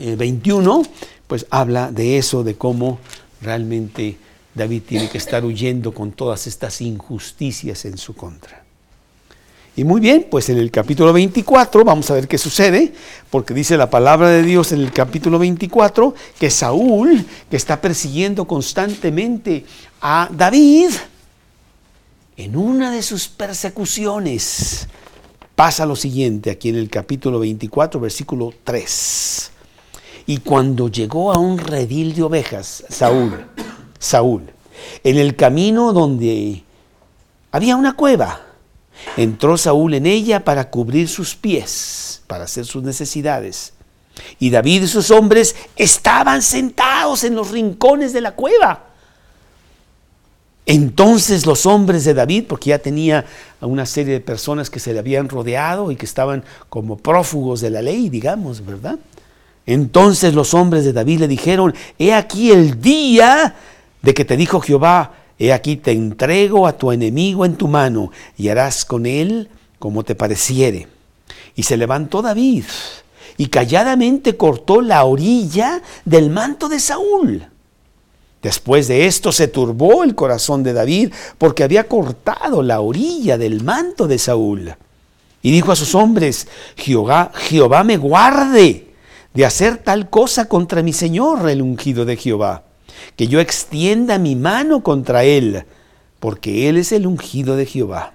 [0.00, 0.82] 21,
[1.26, 2.98] pues habla de eso, de cómo
[3.40, 4.16] realmente
[4.54, 8.64] David tiene que estar huyendo con todas estas injusticias en su contra.
[9.76, 12.92] Y muy bien, pues en el capítulo 24 vamos a ver qué sucede,
[13.30, 18.46] porque dice la palabra de Dios en el capítulo 24 que Saúl, que está persiguiendo
[18.46, 19.64] constantemente
[20.00, 20.90] a David,
[22.36, 24.88] en una de sus persecuciones
[25.54, 29.50] pasa lo siguiente aquí en el capítulo 24, versículo 3.
[30.30, 33.46] Y cuando llegó a un redil de ovejas, Saúl,
[33.98, 34.44] Saúl,
[35.02, 36.62] en el camino donde
[37.50, 38.40] había una cueva,
[39.16, 43.72] entró Saúl en ella para cubrir sus pies, para hacer sus necesidades.
[44.38, 48.84] Y David y sus hombres estaban sentados en los rincones de la cueva.
[50.64, 53.26] Entonces los hombres de David, porque ya tenía
[53.60, 57.70] una serie de personas que se le habían rodeado y que estaban como prófugos de
[57.70, 58.96] la ley, digamos, ¿verdad?
[59.66, 63.54] Entonces los hombres de David le dijeron, he aquí el día
[64.02, 68.10] de que te dijo Jehová, he aquí te entrego a tu enemigo en tu mano
[68.36, 69.48] y harás con él
[69.78, 70.88] como te pareciere.
[71.54, 72.64] Y se levantó David
[73.36, 77.46] y calladamente cortó la orilla del manto de Saúl.
[78.42, 83.62] Después de esto se turbó el corazón de David porque había cortado la orilla del
[83.62, 84.74] manto de Saúl.
[85.42, 88.89] Y dijo a sus hombres, Jehová, Jehová me guarde
[89.34, 92.64] de hacer tal cosa contra mi Señor, el ungido de Jehová,
[93.16, 95.64] que yo extienda mi mano contra él,
[96.18, 98.14] porque él es el ungido de Jehová.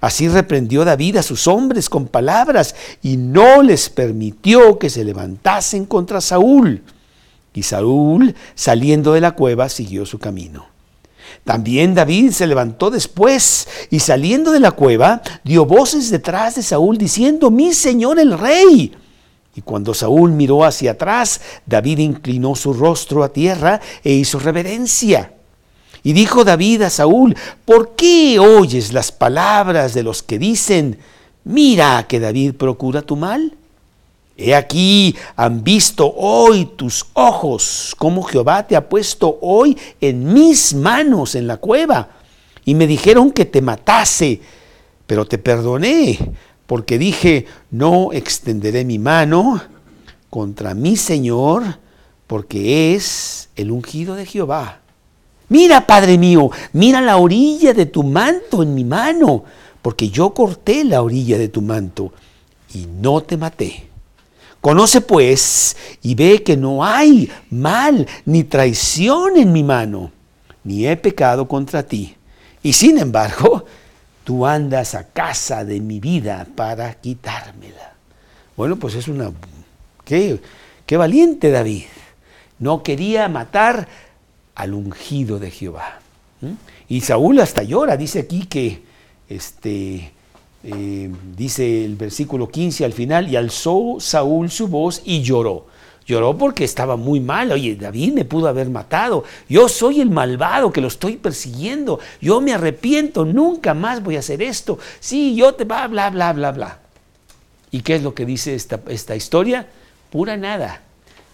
[0.00, 5.86] Así reprendió David a sus hombres con palabras y no les permitió que se levantasen
[5.86, 6.82] contra Saúl.
[7.54, 10.66] Y Saúl, saliendo de la cueva, siguió su camino.
[11.44, 16.98] También David se levantó después y saliendo de la cueva dio voces detrás de Saúl
[16.98, 18.94] diciendo, mi señor el rey.
[19.54, 25.34] Y cuando Saúl miró hacia atrás, David inclinó su rostro a tierra e hizo reverencia.
[26.02, 30.98] Y dijo David a Saúl, ¿por qué oyes las palabras de los que dicen,
[31.44, 33.56] mira que David procura tu mal?
[34.36, 40.74] He aquí, han visto hoy tus ojos, como Jehová te ha puesto hoy en mis
[40.74, 42.08] manos en la cueva.
[42.64, 44.40] Y me dijeron que te matase,
[45.06, 46.18] pero te perdoné
[46.72, 49.60] porque dije, no extenderé mi mano
[50.30, 51.62] contra mi Señor,
[52.26, 54.80] porque es el ungido de Jehová.
[55.50, 59.44] Mira, Padre mío, mira la orilla de tu manto en mi mano,
[59.82, 62.10] porque yo corté la orilla de tu manto
[62.72, 63.90] y no te maté.
[64.62, 70.10] Conoce pues y ve que no hay mal ni traición en mi mano,
[70.64, 72.16] ni he pecado contra ti.
[72.62, 73.66] Y sin embargo,
[74.24, 77.94] tú andas a casa de mi vida para quitármela.
[78.56, 79.32] Bueno, pues es una...
[80.04, 80.40] Qué,
[80.86, 81.84] qué valiente David.
[82.58, 83.88] No quería matar
[84.54, 86.00] al ungido de Jehová.
[86.88, 88.82] Y Saúl hasta llora, dice aquí que,
[89.28, 90.12] este,
[90.64, 95.66] eh, dice el versículo 15 al final, y alzó Saúl su voz y lloró.
[96.06, 97.52] Lloró porque estaba muy mal.
[97.52, 99.24] Oye, David me pudo haber matado.
[99.48, 102.00] Yo soy el malvado que lo estoy persiguiendo.
[102.20, 103.24] Yo me arrepiento.
[103.24, 104.78] Nunca más voy a hacer esto.
[105.00, 106.78] Sí, yo te va, bla, bla, bla, bla.
[107.70, 109.66] ¿Y qué es lo que dice esta, esta historia?
[110.10, 110.82] Pura nada.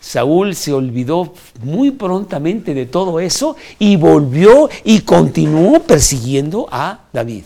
[0.01, 7.45] Saúl se olvidó muy prontamente de todo eso y volvió y continuó persiguiendo a David.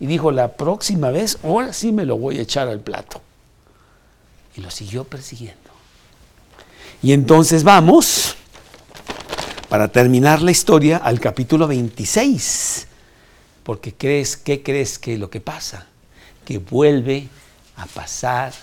[0.00, 3.20] Y dijo, la próxima vez, ahora sí me lo voy a echar al plato.
[4.56, 5.63] Y lo siguió persiguiendo.
[7.04, 8.34] Y entonces vamos,
[9.68, 12.86] para terminar la historia, al capítulo 26.
[13.62, 15.86] Porque crees, ¿qué crees que lo que pasa?
[16.46, 17.28] Que vuelve
[17.76, 18.54] a pasar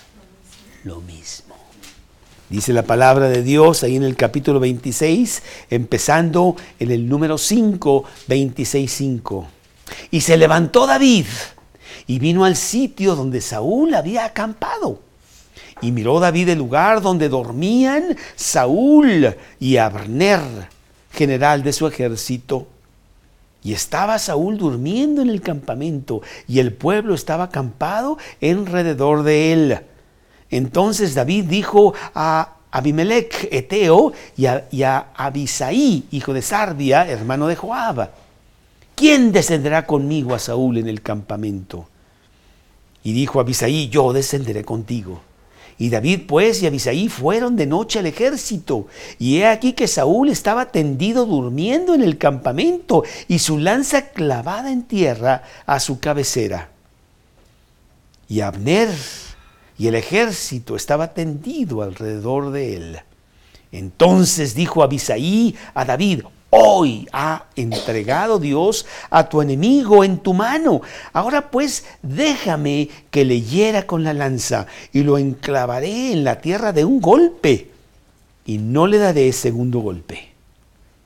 [0.82, 1.54] lo mismo.
[2.50, 5.40] Dice la palabra de Dios ahí en el capítulo 26,
[5.70, 9.46] empezando en el número 5, 26, 5.
[10.10, 11.26] Y se levantó David
[12.08, 15.11] y vino al sitio donde Saúl había acampado.
[15.80, 20.40] Y miró David el lugar donde dormían Saúl y Abner,
[21.12, 22.66] general de su ejército.
[23.64, 29.80] Y estaba Saúl durmiendo en el campamento y el pueblo estaba acampado alrededor de él.
[30.50, 38.10] Entonces David dijo a Abimelech, Eteo, y a, Abisaí, hijo de Sarbia, hermano de Joab,
[38.94, 41.86] ¿quién descenderá conmigo a Saúl en el campamento?
[43.04, 45.20] Y dijo Abisaí, yo descenderé contigo.
[45.82, 48.86] Y David pues y Abisaí fueron de noche al ejército.
[49.18, 54.70] Y he aquí que Saúl estaba tendido durmiendo en el campamento y su lanza clavada
[54.70, 56.68] en tierra a su cabecera.
[58.28, 58.90] Y Abner
[59.76, 63.00] y el ejército estaba tendido alrededor de él.
[63.72, 66.22] Entonces dijo Abisaí a David,
[66.54, 70.82] hoy ha entregado Dios a tu enemigo en tu mano.
[71.14, 76.72] Ahora pues déjame que le hiera con la lanza y lo enclavaré en la tierra
[76.74, 77.70] de un golpe
[78.44, 80.28] y no le daré segundo golpe.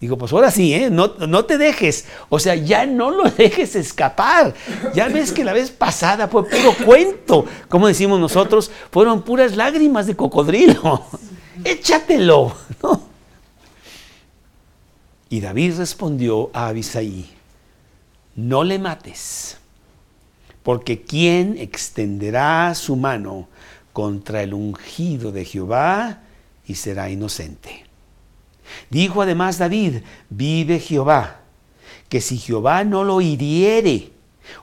[0.00, 0.90] Digo, pues ahora sí, ¿eh?
[0.90, 2.06] no, no, te dejes.
[2.28, 4.52] O sea, ya no lo dejes escapar.
[4.94, 7.46] Ya ves que la vez pasada fue puro cuento.
[7.68, 11.04] Como decimos nosotros, fueron puras lágrimas de cocodrilo.
[11.64, 12.52] Échatelo.
[15.28, 17.28] Y David respondió a Abisaí,
[18.36, 19.56] no le mates,
[20.62, 23.48] porque ¿quién extenderá su mano
[23.92, 26.20] contra el ungido de Jehová
[26.66, 27.84] y será inocente?
[28.90, 31.40] Dijo además David, vive Jehová,
[32.08, 34.10] que si Jehová no lo hiriere,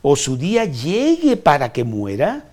[0.02, 2.46] o su día llegue para que muera,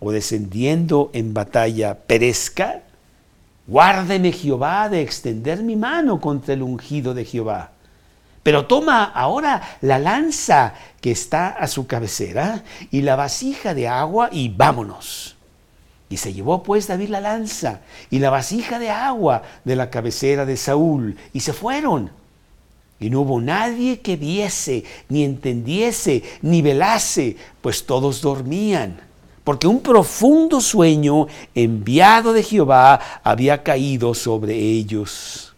[0.00, 2.82] o descendiendo en batalla perezca,
[3.68, 7.70] guárdeme Jehová de extender mi mano contra el ungido de Jehová.
[8.42, 14.30] Pero toma ahora la lanza que está a su cabecera y la vasija de agua
[14.32, 15.36] y vámonos.
[16.08, 20.46] Y se llevó pues David la lanza y la vasija de agua de la cabecera
[20.46, 22.10] de Saúl y se fueron.
[22.98, 29.00] Y no hubo nadie que viese, ni entendiese, ni velase, pues todos dormían,
[29.48, 35.54] porque un profundo sueño enviado de Jehová había caído sobre ellos.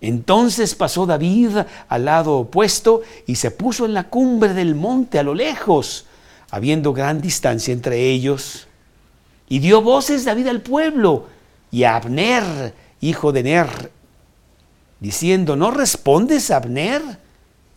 [0.00, 1.50] Entonces pasó David
[1.86, 6.06] al lado opuesto y se puso en la cumbre del monte a lo lejos,
[6.50, 8.68] habiendo gran distancia entre ellos.
[9.50, 11.26] Y dio voces David al pueblo
[11.70, 12.72] y a Abner,
[13.02, 13.92] hijo de Ner,
[14.98, 17.02] diciendo, ¿no respondes Abner?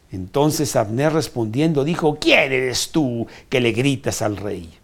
[0.10, 4.78] Entonces Abner respondiendo dijo, ¿quién eres tú que le gritas al rey?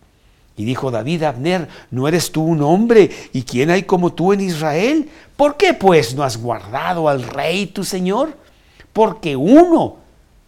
[0.58, 3.12] Y dijo David a Abner, ¿no eres tú un hombre?
[3.32, 5.08] ¿Y quién hay como tú en Israel?
[5.36, 8.36] ¿Por qué pues no has guardado al rey tu señor?
[8.92, 9.98] Porque uno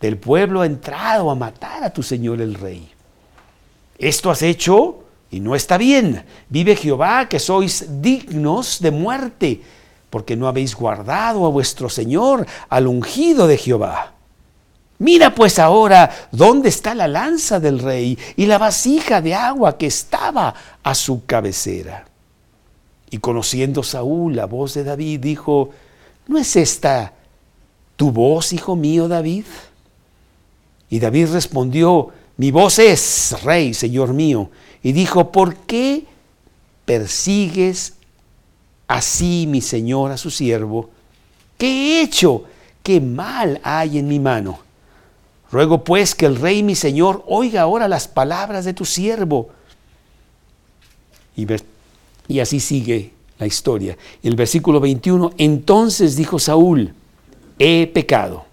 [0.02, 2.90] del pueblo ha entrado a matar a tu señor el rey.
[4.00, 6.26] Esto has hecho y no está bien.
[6.50, 9.62] Vive Jehová que sois dignos de muerte,
[10.10, 14.14] porque no habéis guardado a vuestro Señor, al ungido de Jehová.
[15.00, 19.88] Mira pues ahora dónde está la lanza del rey y la vasija de agua que
[19.88, 22.06] estaba a su cabecera.
[23.10, 25.72] Y conociendo Saúl la voz de David, dijo,
[26.28, 27.14] ¿no es esta
[27.96, 29.46] tu voz, hijo mío David?
[30.90, 34.50] Y David respondió, mi voz es, rey, señor mío.
[34.84, 36.06] Y dijo, ¿por qué
[36.84, 37.94] persigues
[38.88, 40.90] así, mi señor, a su siervo?
[41.58, 42.44] ¿Qué he hecho?
[42.84, 44.69] ¿Qué mal hay en mi mano?
[45.52, 49.50] Ruego pues que el rey, mi señor, oiga ahora las palabras de tu siervo.
[52.28, 53.98] Y, así sigue la historia.
[54.22, 56.94] El versículo 21, entonces dijo Saúl,
[57.58, 58.46] he pecado.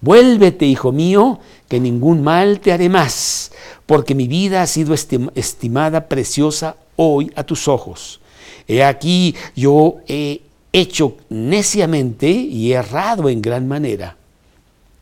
[0.00, 3.52] Vuélvete, hijo mío, que ningún mal te haré más,
[3.86, 8.20] porque mi vida ha sido estimada preciosa hoy a tus ojos.
[8.68, 14.16] He aquí yo he hecho neciamente y errado en gran manera.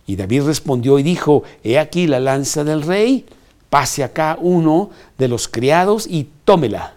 [0.09, 3.27] Y David respondió y dijo, he aquí la lanza del rey,
[3.71, 6.95] pase acá uno de los criados y tómela.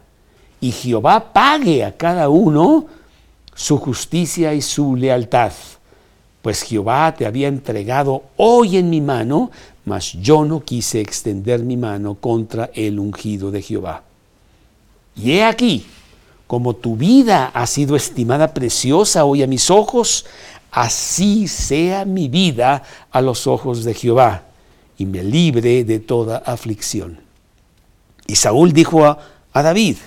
[0.59, 2.87] Y Jehová pague a cada uno
[3.53, 5.51] su justicia y su lealtad
[6.41, 9.51] pues Jehová te había entregado hoy en mi mano,
[9.85, 14.03] mas yo no quise extender mi mano contra el ungido de Jehová.
[15.15, 15.85] Y he aquí,
[16.47, 20.25] como tu vida ha sido estimada preciosa hoy a mis ojos,
[20.71, 24.43] así sea mi vida a los ojos de Jehová,
[24.97, 27.19] y me libre de toda aflicción.
[28.27, 29.19] Y Saúl dijo a,
[29.51, 29.97] a David,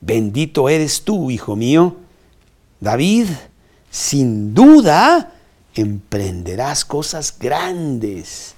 [0.00, 1.96] bendito eres tú, hijo mío.
[2.80, 3.28] David,
[3.90, 5.32] sin duda,
[5.74, 8.54] emprenderás cosas grandes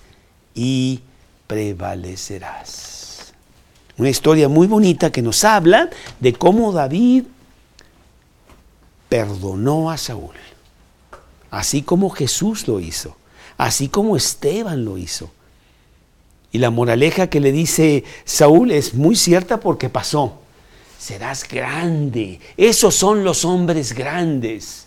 [0.54, 1.00] y
[1.46, 3.32] prevalecerás.
[3.98, 7.24] Una historia muy bonita que nos habla de cómo David
[9.08, 10.34] perdonó a Saúl,
[11.51, 13.16] así como Jesús lo hizo,
[13.59, 15.30] así como Esteban lo hizo.
[16.53, 20.40] Y la moraleja que le dice Saúl es muy cierta porque pasó.
[20.98, 22.40] Serás grande.
[22.57, 24.86] Esos son los hombres grandes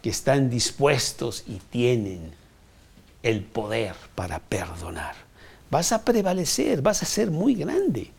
[0.00, 2.32] que están dispuestos y tienen
[3.22, 5.14] el poder para perdonar.
[5.70, 8.10] Vas a prevalecer, vas a ser muy grande.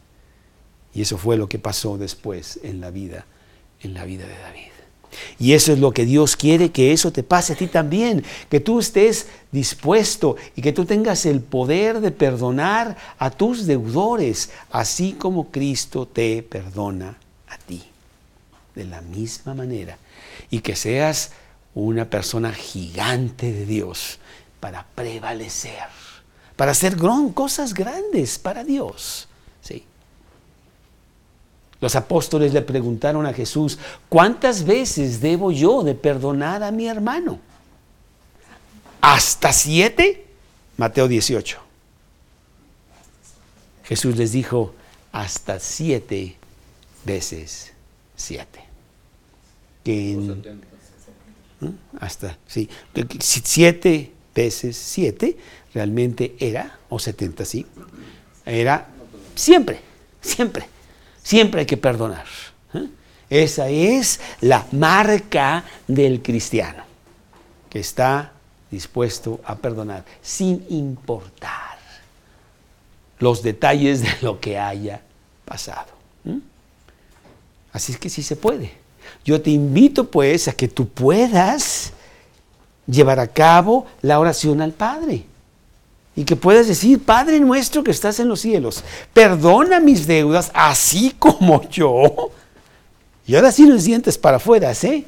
[0.93, 3.25] Y eso fue lo que pasó después en la vida,
[3.81, 4.72] en la vida de David.
[5.39, 8.59] Y eso es lo que Dios quiere que eso te pase a ti también, que
[8.59, 15.13] tú estés dispuesto y que tú tengas el poder de perdonar a tus deudores, así
[15.13, 17.83] como Cristo te perdona a ti,
[18.75, 19.97] de la misma manera.
[20.49, 21.31] Y que seas
[21.75, 24.19] una persona gigante de Dios
[24.59, 25.87] para prevalecer,
[26.55, 26.95] para hacer
[27.33, 29.27] cosas grandes para Dios.
[31.83, 33.77] Los apóstoles le preguntaron a Jesús,
[34.07, 37.41] ¿cuántas veces debo yo de perdonar a mi hermano?
[39.01, 40.25] ¿Hasta siete?
[40.77, 41.59] Mateo 18.
[43.83, 44.73] Jesús les dijo,
[45.11, 46.37] hasta siete
[47.03, 47.73] veces
[48.15, 48.61] siete.
[49.83, 50.17] Que
[51.99, 52.69] hasta, sí,
[53.19, 55.37] siete veces siete
[55.73, 57.65] realmente era, o setenta, sí,
[58.45, 58.87] era
[59.35, 59.81] siempre,
[60.21, 60.69] siempre,
[61.23, 62.25] siempre hay que perdonar.
[62.73, 62.87] ¿eh?
[63.29, 66.83] Esa es la marca del cristiano,
[67.69, 68.33] que está
[68.69, 71.77] dispuesto a perdonar, sin importar
[73.19, 75.01] los detalles de lo que haya
[75.45, 75.93] pasado.
[77.71, 78.71] Así es que sí se puede.
[79.25, 81.93] Yo te invito pues a que tú puedas
[82.85, 85.25] llevar a cabo la oración al Padre.
[86.15, 88.83] Y que puedas decir, Padre nuestro que estás en los cielos,
[89.13, 92.31] perdona mis deudas así como yo.
[93.25, 95.05] Y ahora sí los dientes para afuera, ¿eh?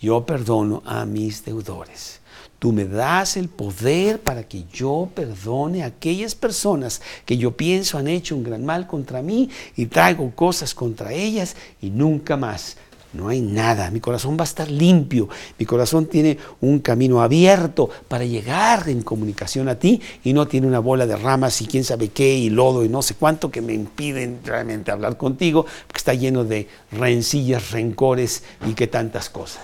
[0.00, 2.20] Yo perdono a mis deudores.
[2.58, 7.98] Tú me das el poder para que yo perdone a aquellas personas que yo pienso
[7.98, 12.76] han hecho un gran mal contra mí y traigo cosas contra ellas y nunca más
[13.14, 13.90] no hay nada.
[13.90, 15.28] Mi corazón va a estar limpio.
[15.58, 20.66] Mi corazón tiene un camino abierto para llegar en comunicación a ti y no tiene
[20.66, 23.62] una bola de ramas y quién sabe qué y lodo y no sé cuánto que
[23.62, 29.62] me impiden realmente hablar contigo, porque está lleno de rencillas, rencores y que tantas cosas.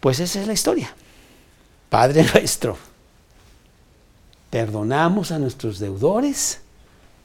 [0.00, 0.94] Pues esa es la historia.
[1.88, 2.76] Padre nuestro,
[4.50, 6.60] perdonamos a nuestros deudores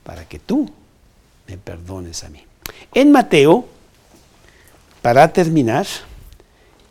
[0.04, 0.72] para que tú
[1.48, 2.44] me perdones a mí.
[2.94, 3.68] En Mateo,
[5.02, 5.88] para terminar,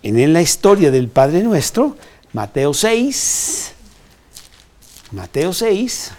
[0.03, 1.97] en la historia del Padre Nuestro,
[2.33, 3.73] Mateo 6,
[5.13, 6.13] Mateo 6,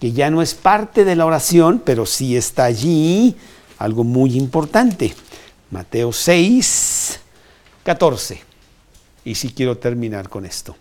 [0.00, 3.36] que ya no es parte de la oración, pero sí está allí
[3.78, 5.14] algo muy importante.
[5.70, 7.20] Mateo 6,
[7.84, 8.42] 14.
[9.24, 10.76] Y sí quiero terminar con esto.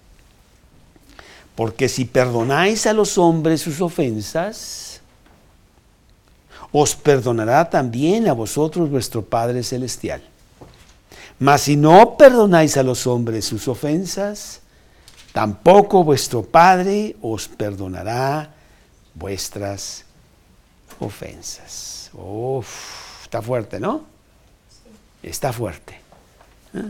[1.56, 4.89] Porque si perdonáis a los hombres sus ofensas,
[6.72, 10.22] os perdonará también a vosotros vuestro Padre Celestial.
[11.40, 14.62] Mas si no perdonáis a los hombres sus ofensas,
[15.32, 18.54] tampoco vuestro Padre os perdonará
[19.16, 20.04] vuestras
[21.00, 22.12] ofensas.
[22.14, 24.04] Uf, está fuerte, ¿no?
[25.24, 25.99] Está fuerte.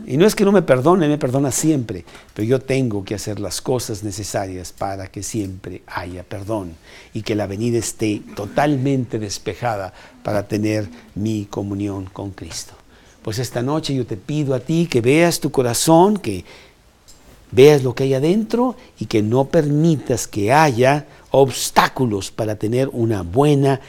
[0.05, 2.03] Y no es que no me perdone, me perdona siempre,
[2.33, 6.75] pero yo tengo que hacer las cosas necesarias para que siempre haya perdón
[7.13, 12.73] y que la venida esté totalmente despejada para tener mi comunión con Cristo.
[13.21, 16.43] Pues esta noche yo te pido a ti que veas tu corazón, que
[17.51, 23.21] veas lo que hay adentro y que no permitas que haya obstáculos para tener una
[23.21, 23.79] buena,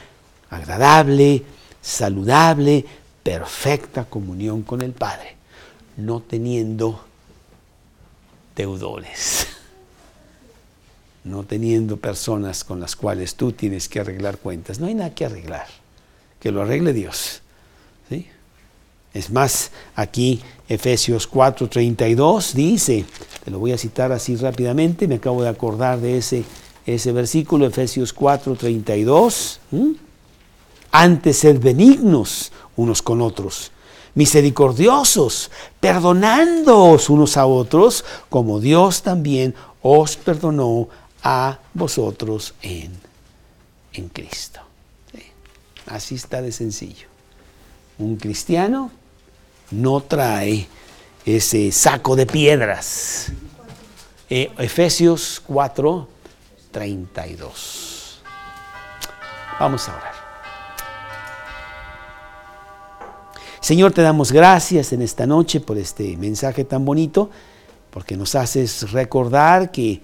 [0.49, 1.43] agradable,
[1.81, 2.85] saludable,
[3.23, 5.40] perfecta comunión con el Padre
[6.05, 6.99] no teniendo
[8.55, 9.47] deudores,
[11.23, 14.79] no teniendo personas con las cuales tú tienes que arreglar cuentas.
[14.79, 15.67] No hay nada que arreglar,
[16.39, 17.41] que lo arregle Dios.
[18.09, 18.27] ¿sí?
[19.13, 23.05] Es más, aquí Efesios 4:32 dice,
[23.43, 26.43] te lo voy a citar así rápidamente, me acabo de acordar de ese,
[26.85, 29.59] ese versículo, Efesios 4:32,
[30.91, 33.71] antes ser benignos unos con otros
[34.15, 40.89] misericordiosos, perdonándoos unos a otros, como Dios también os perdonó
[41.23, 42.91] a vosotros en,
[43.93, 44.59] en Cristo.
[45.87, 47.07] Así está de sencillo.
[47.97, 48.91] Un cristiano
[49.71, 50.67] no trae
[51.25, 53.31] ese saco de piedras.
[54.29, 56.07] Eh, Efesios 4,
[56.71, 58.21] 32.
[59.59, 60.20] Vamos a orar.
[63.61, 67.29] Señor, te damos gracias en esta noche por este mensaje tan bonito,
[67.91, 70.01] porque nos haces recordar que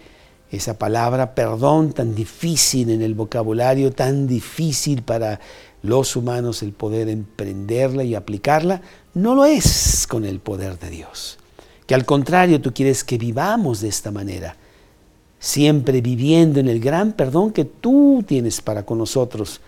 [0.51, 5.39] esa palabra perdón tan difícil en el vocabulario, tan difícil para
[5.81, 8.81] los humanos el poder emprenderla y aplicarla,
[9.15, 11.39] no lo es con el poder de Dios.
[11.87, 14.55] Que al contrario tú quieres que vivamos de esta manera,
[15.39, 19.61] siempre viviendo en el gran perdón que tú tienes para con nosotros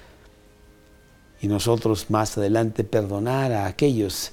[1.42, 4.32] y nosotros más adelante perdonar a aquellos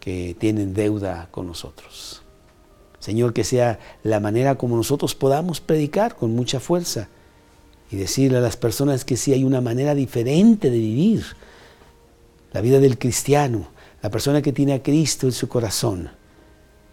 [0.00, 2.22] que tienen deuda con nosotros.
[2.98, 7.08] Señor, que sea la manera como nosotros podamos predicar con mucha fuerza
[7.90, 11.24] y decirle a las personas que sí hay una manera diferente de vivir
[12.52, 13.68] la vida del cristiano,
[14.02, 16.10] la persona que tiene a Cristo en su corazón,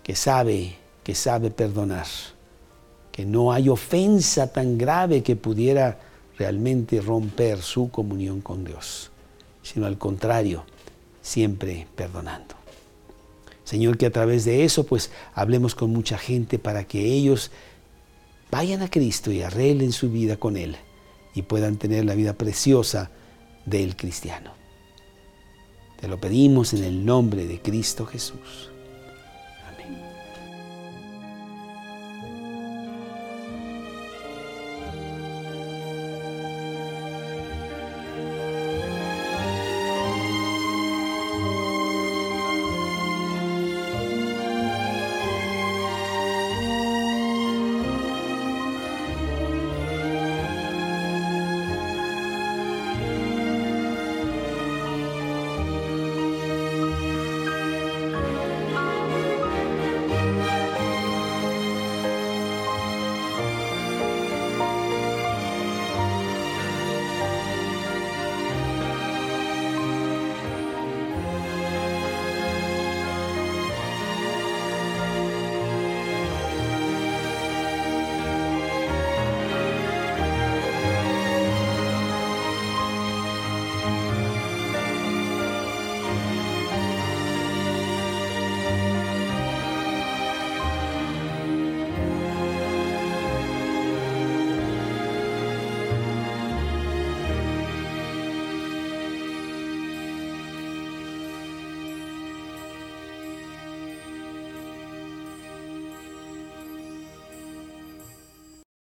[0.04, 2.08] que sabe, que sabe perdonar,
[3.12, 6.00] que no hay ofensa tan grave que pudiera
[6.38, 9.12] realmente romper su comunión con Dios
[9.72, 10.63] sino al contrario,
[11.22, 12.55] siempre perdonando.
[13.63, 17.51] Señor, que a través de eso pues hablemos con mucha gente para que ellos
[18.49, 20.76] vayan a Cristo y arreglen su vida con Él
[21.36, 23.11] y puedan tener la vida preciosa
[23.65, 24.53] del cristiano.
[25.99, 28.72] Te lo pedimos en el nombre de Cristo Jesús.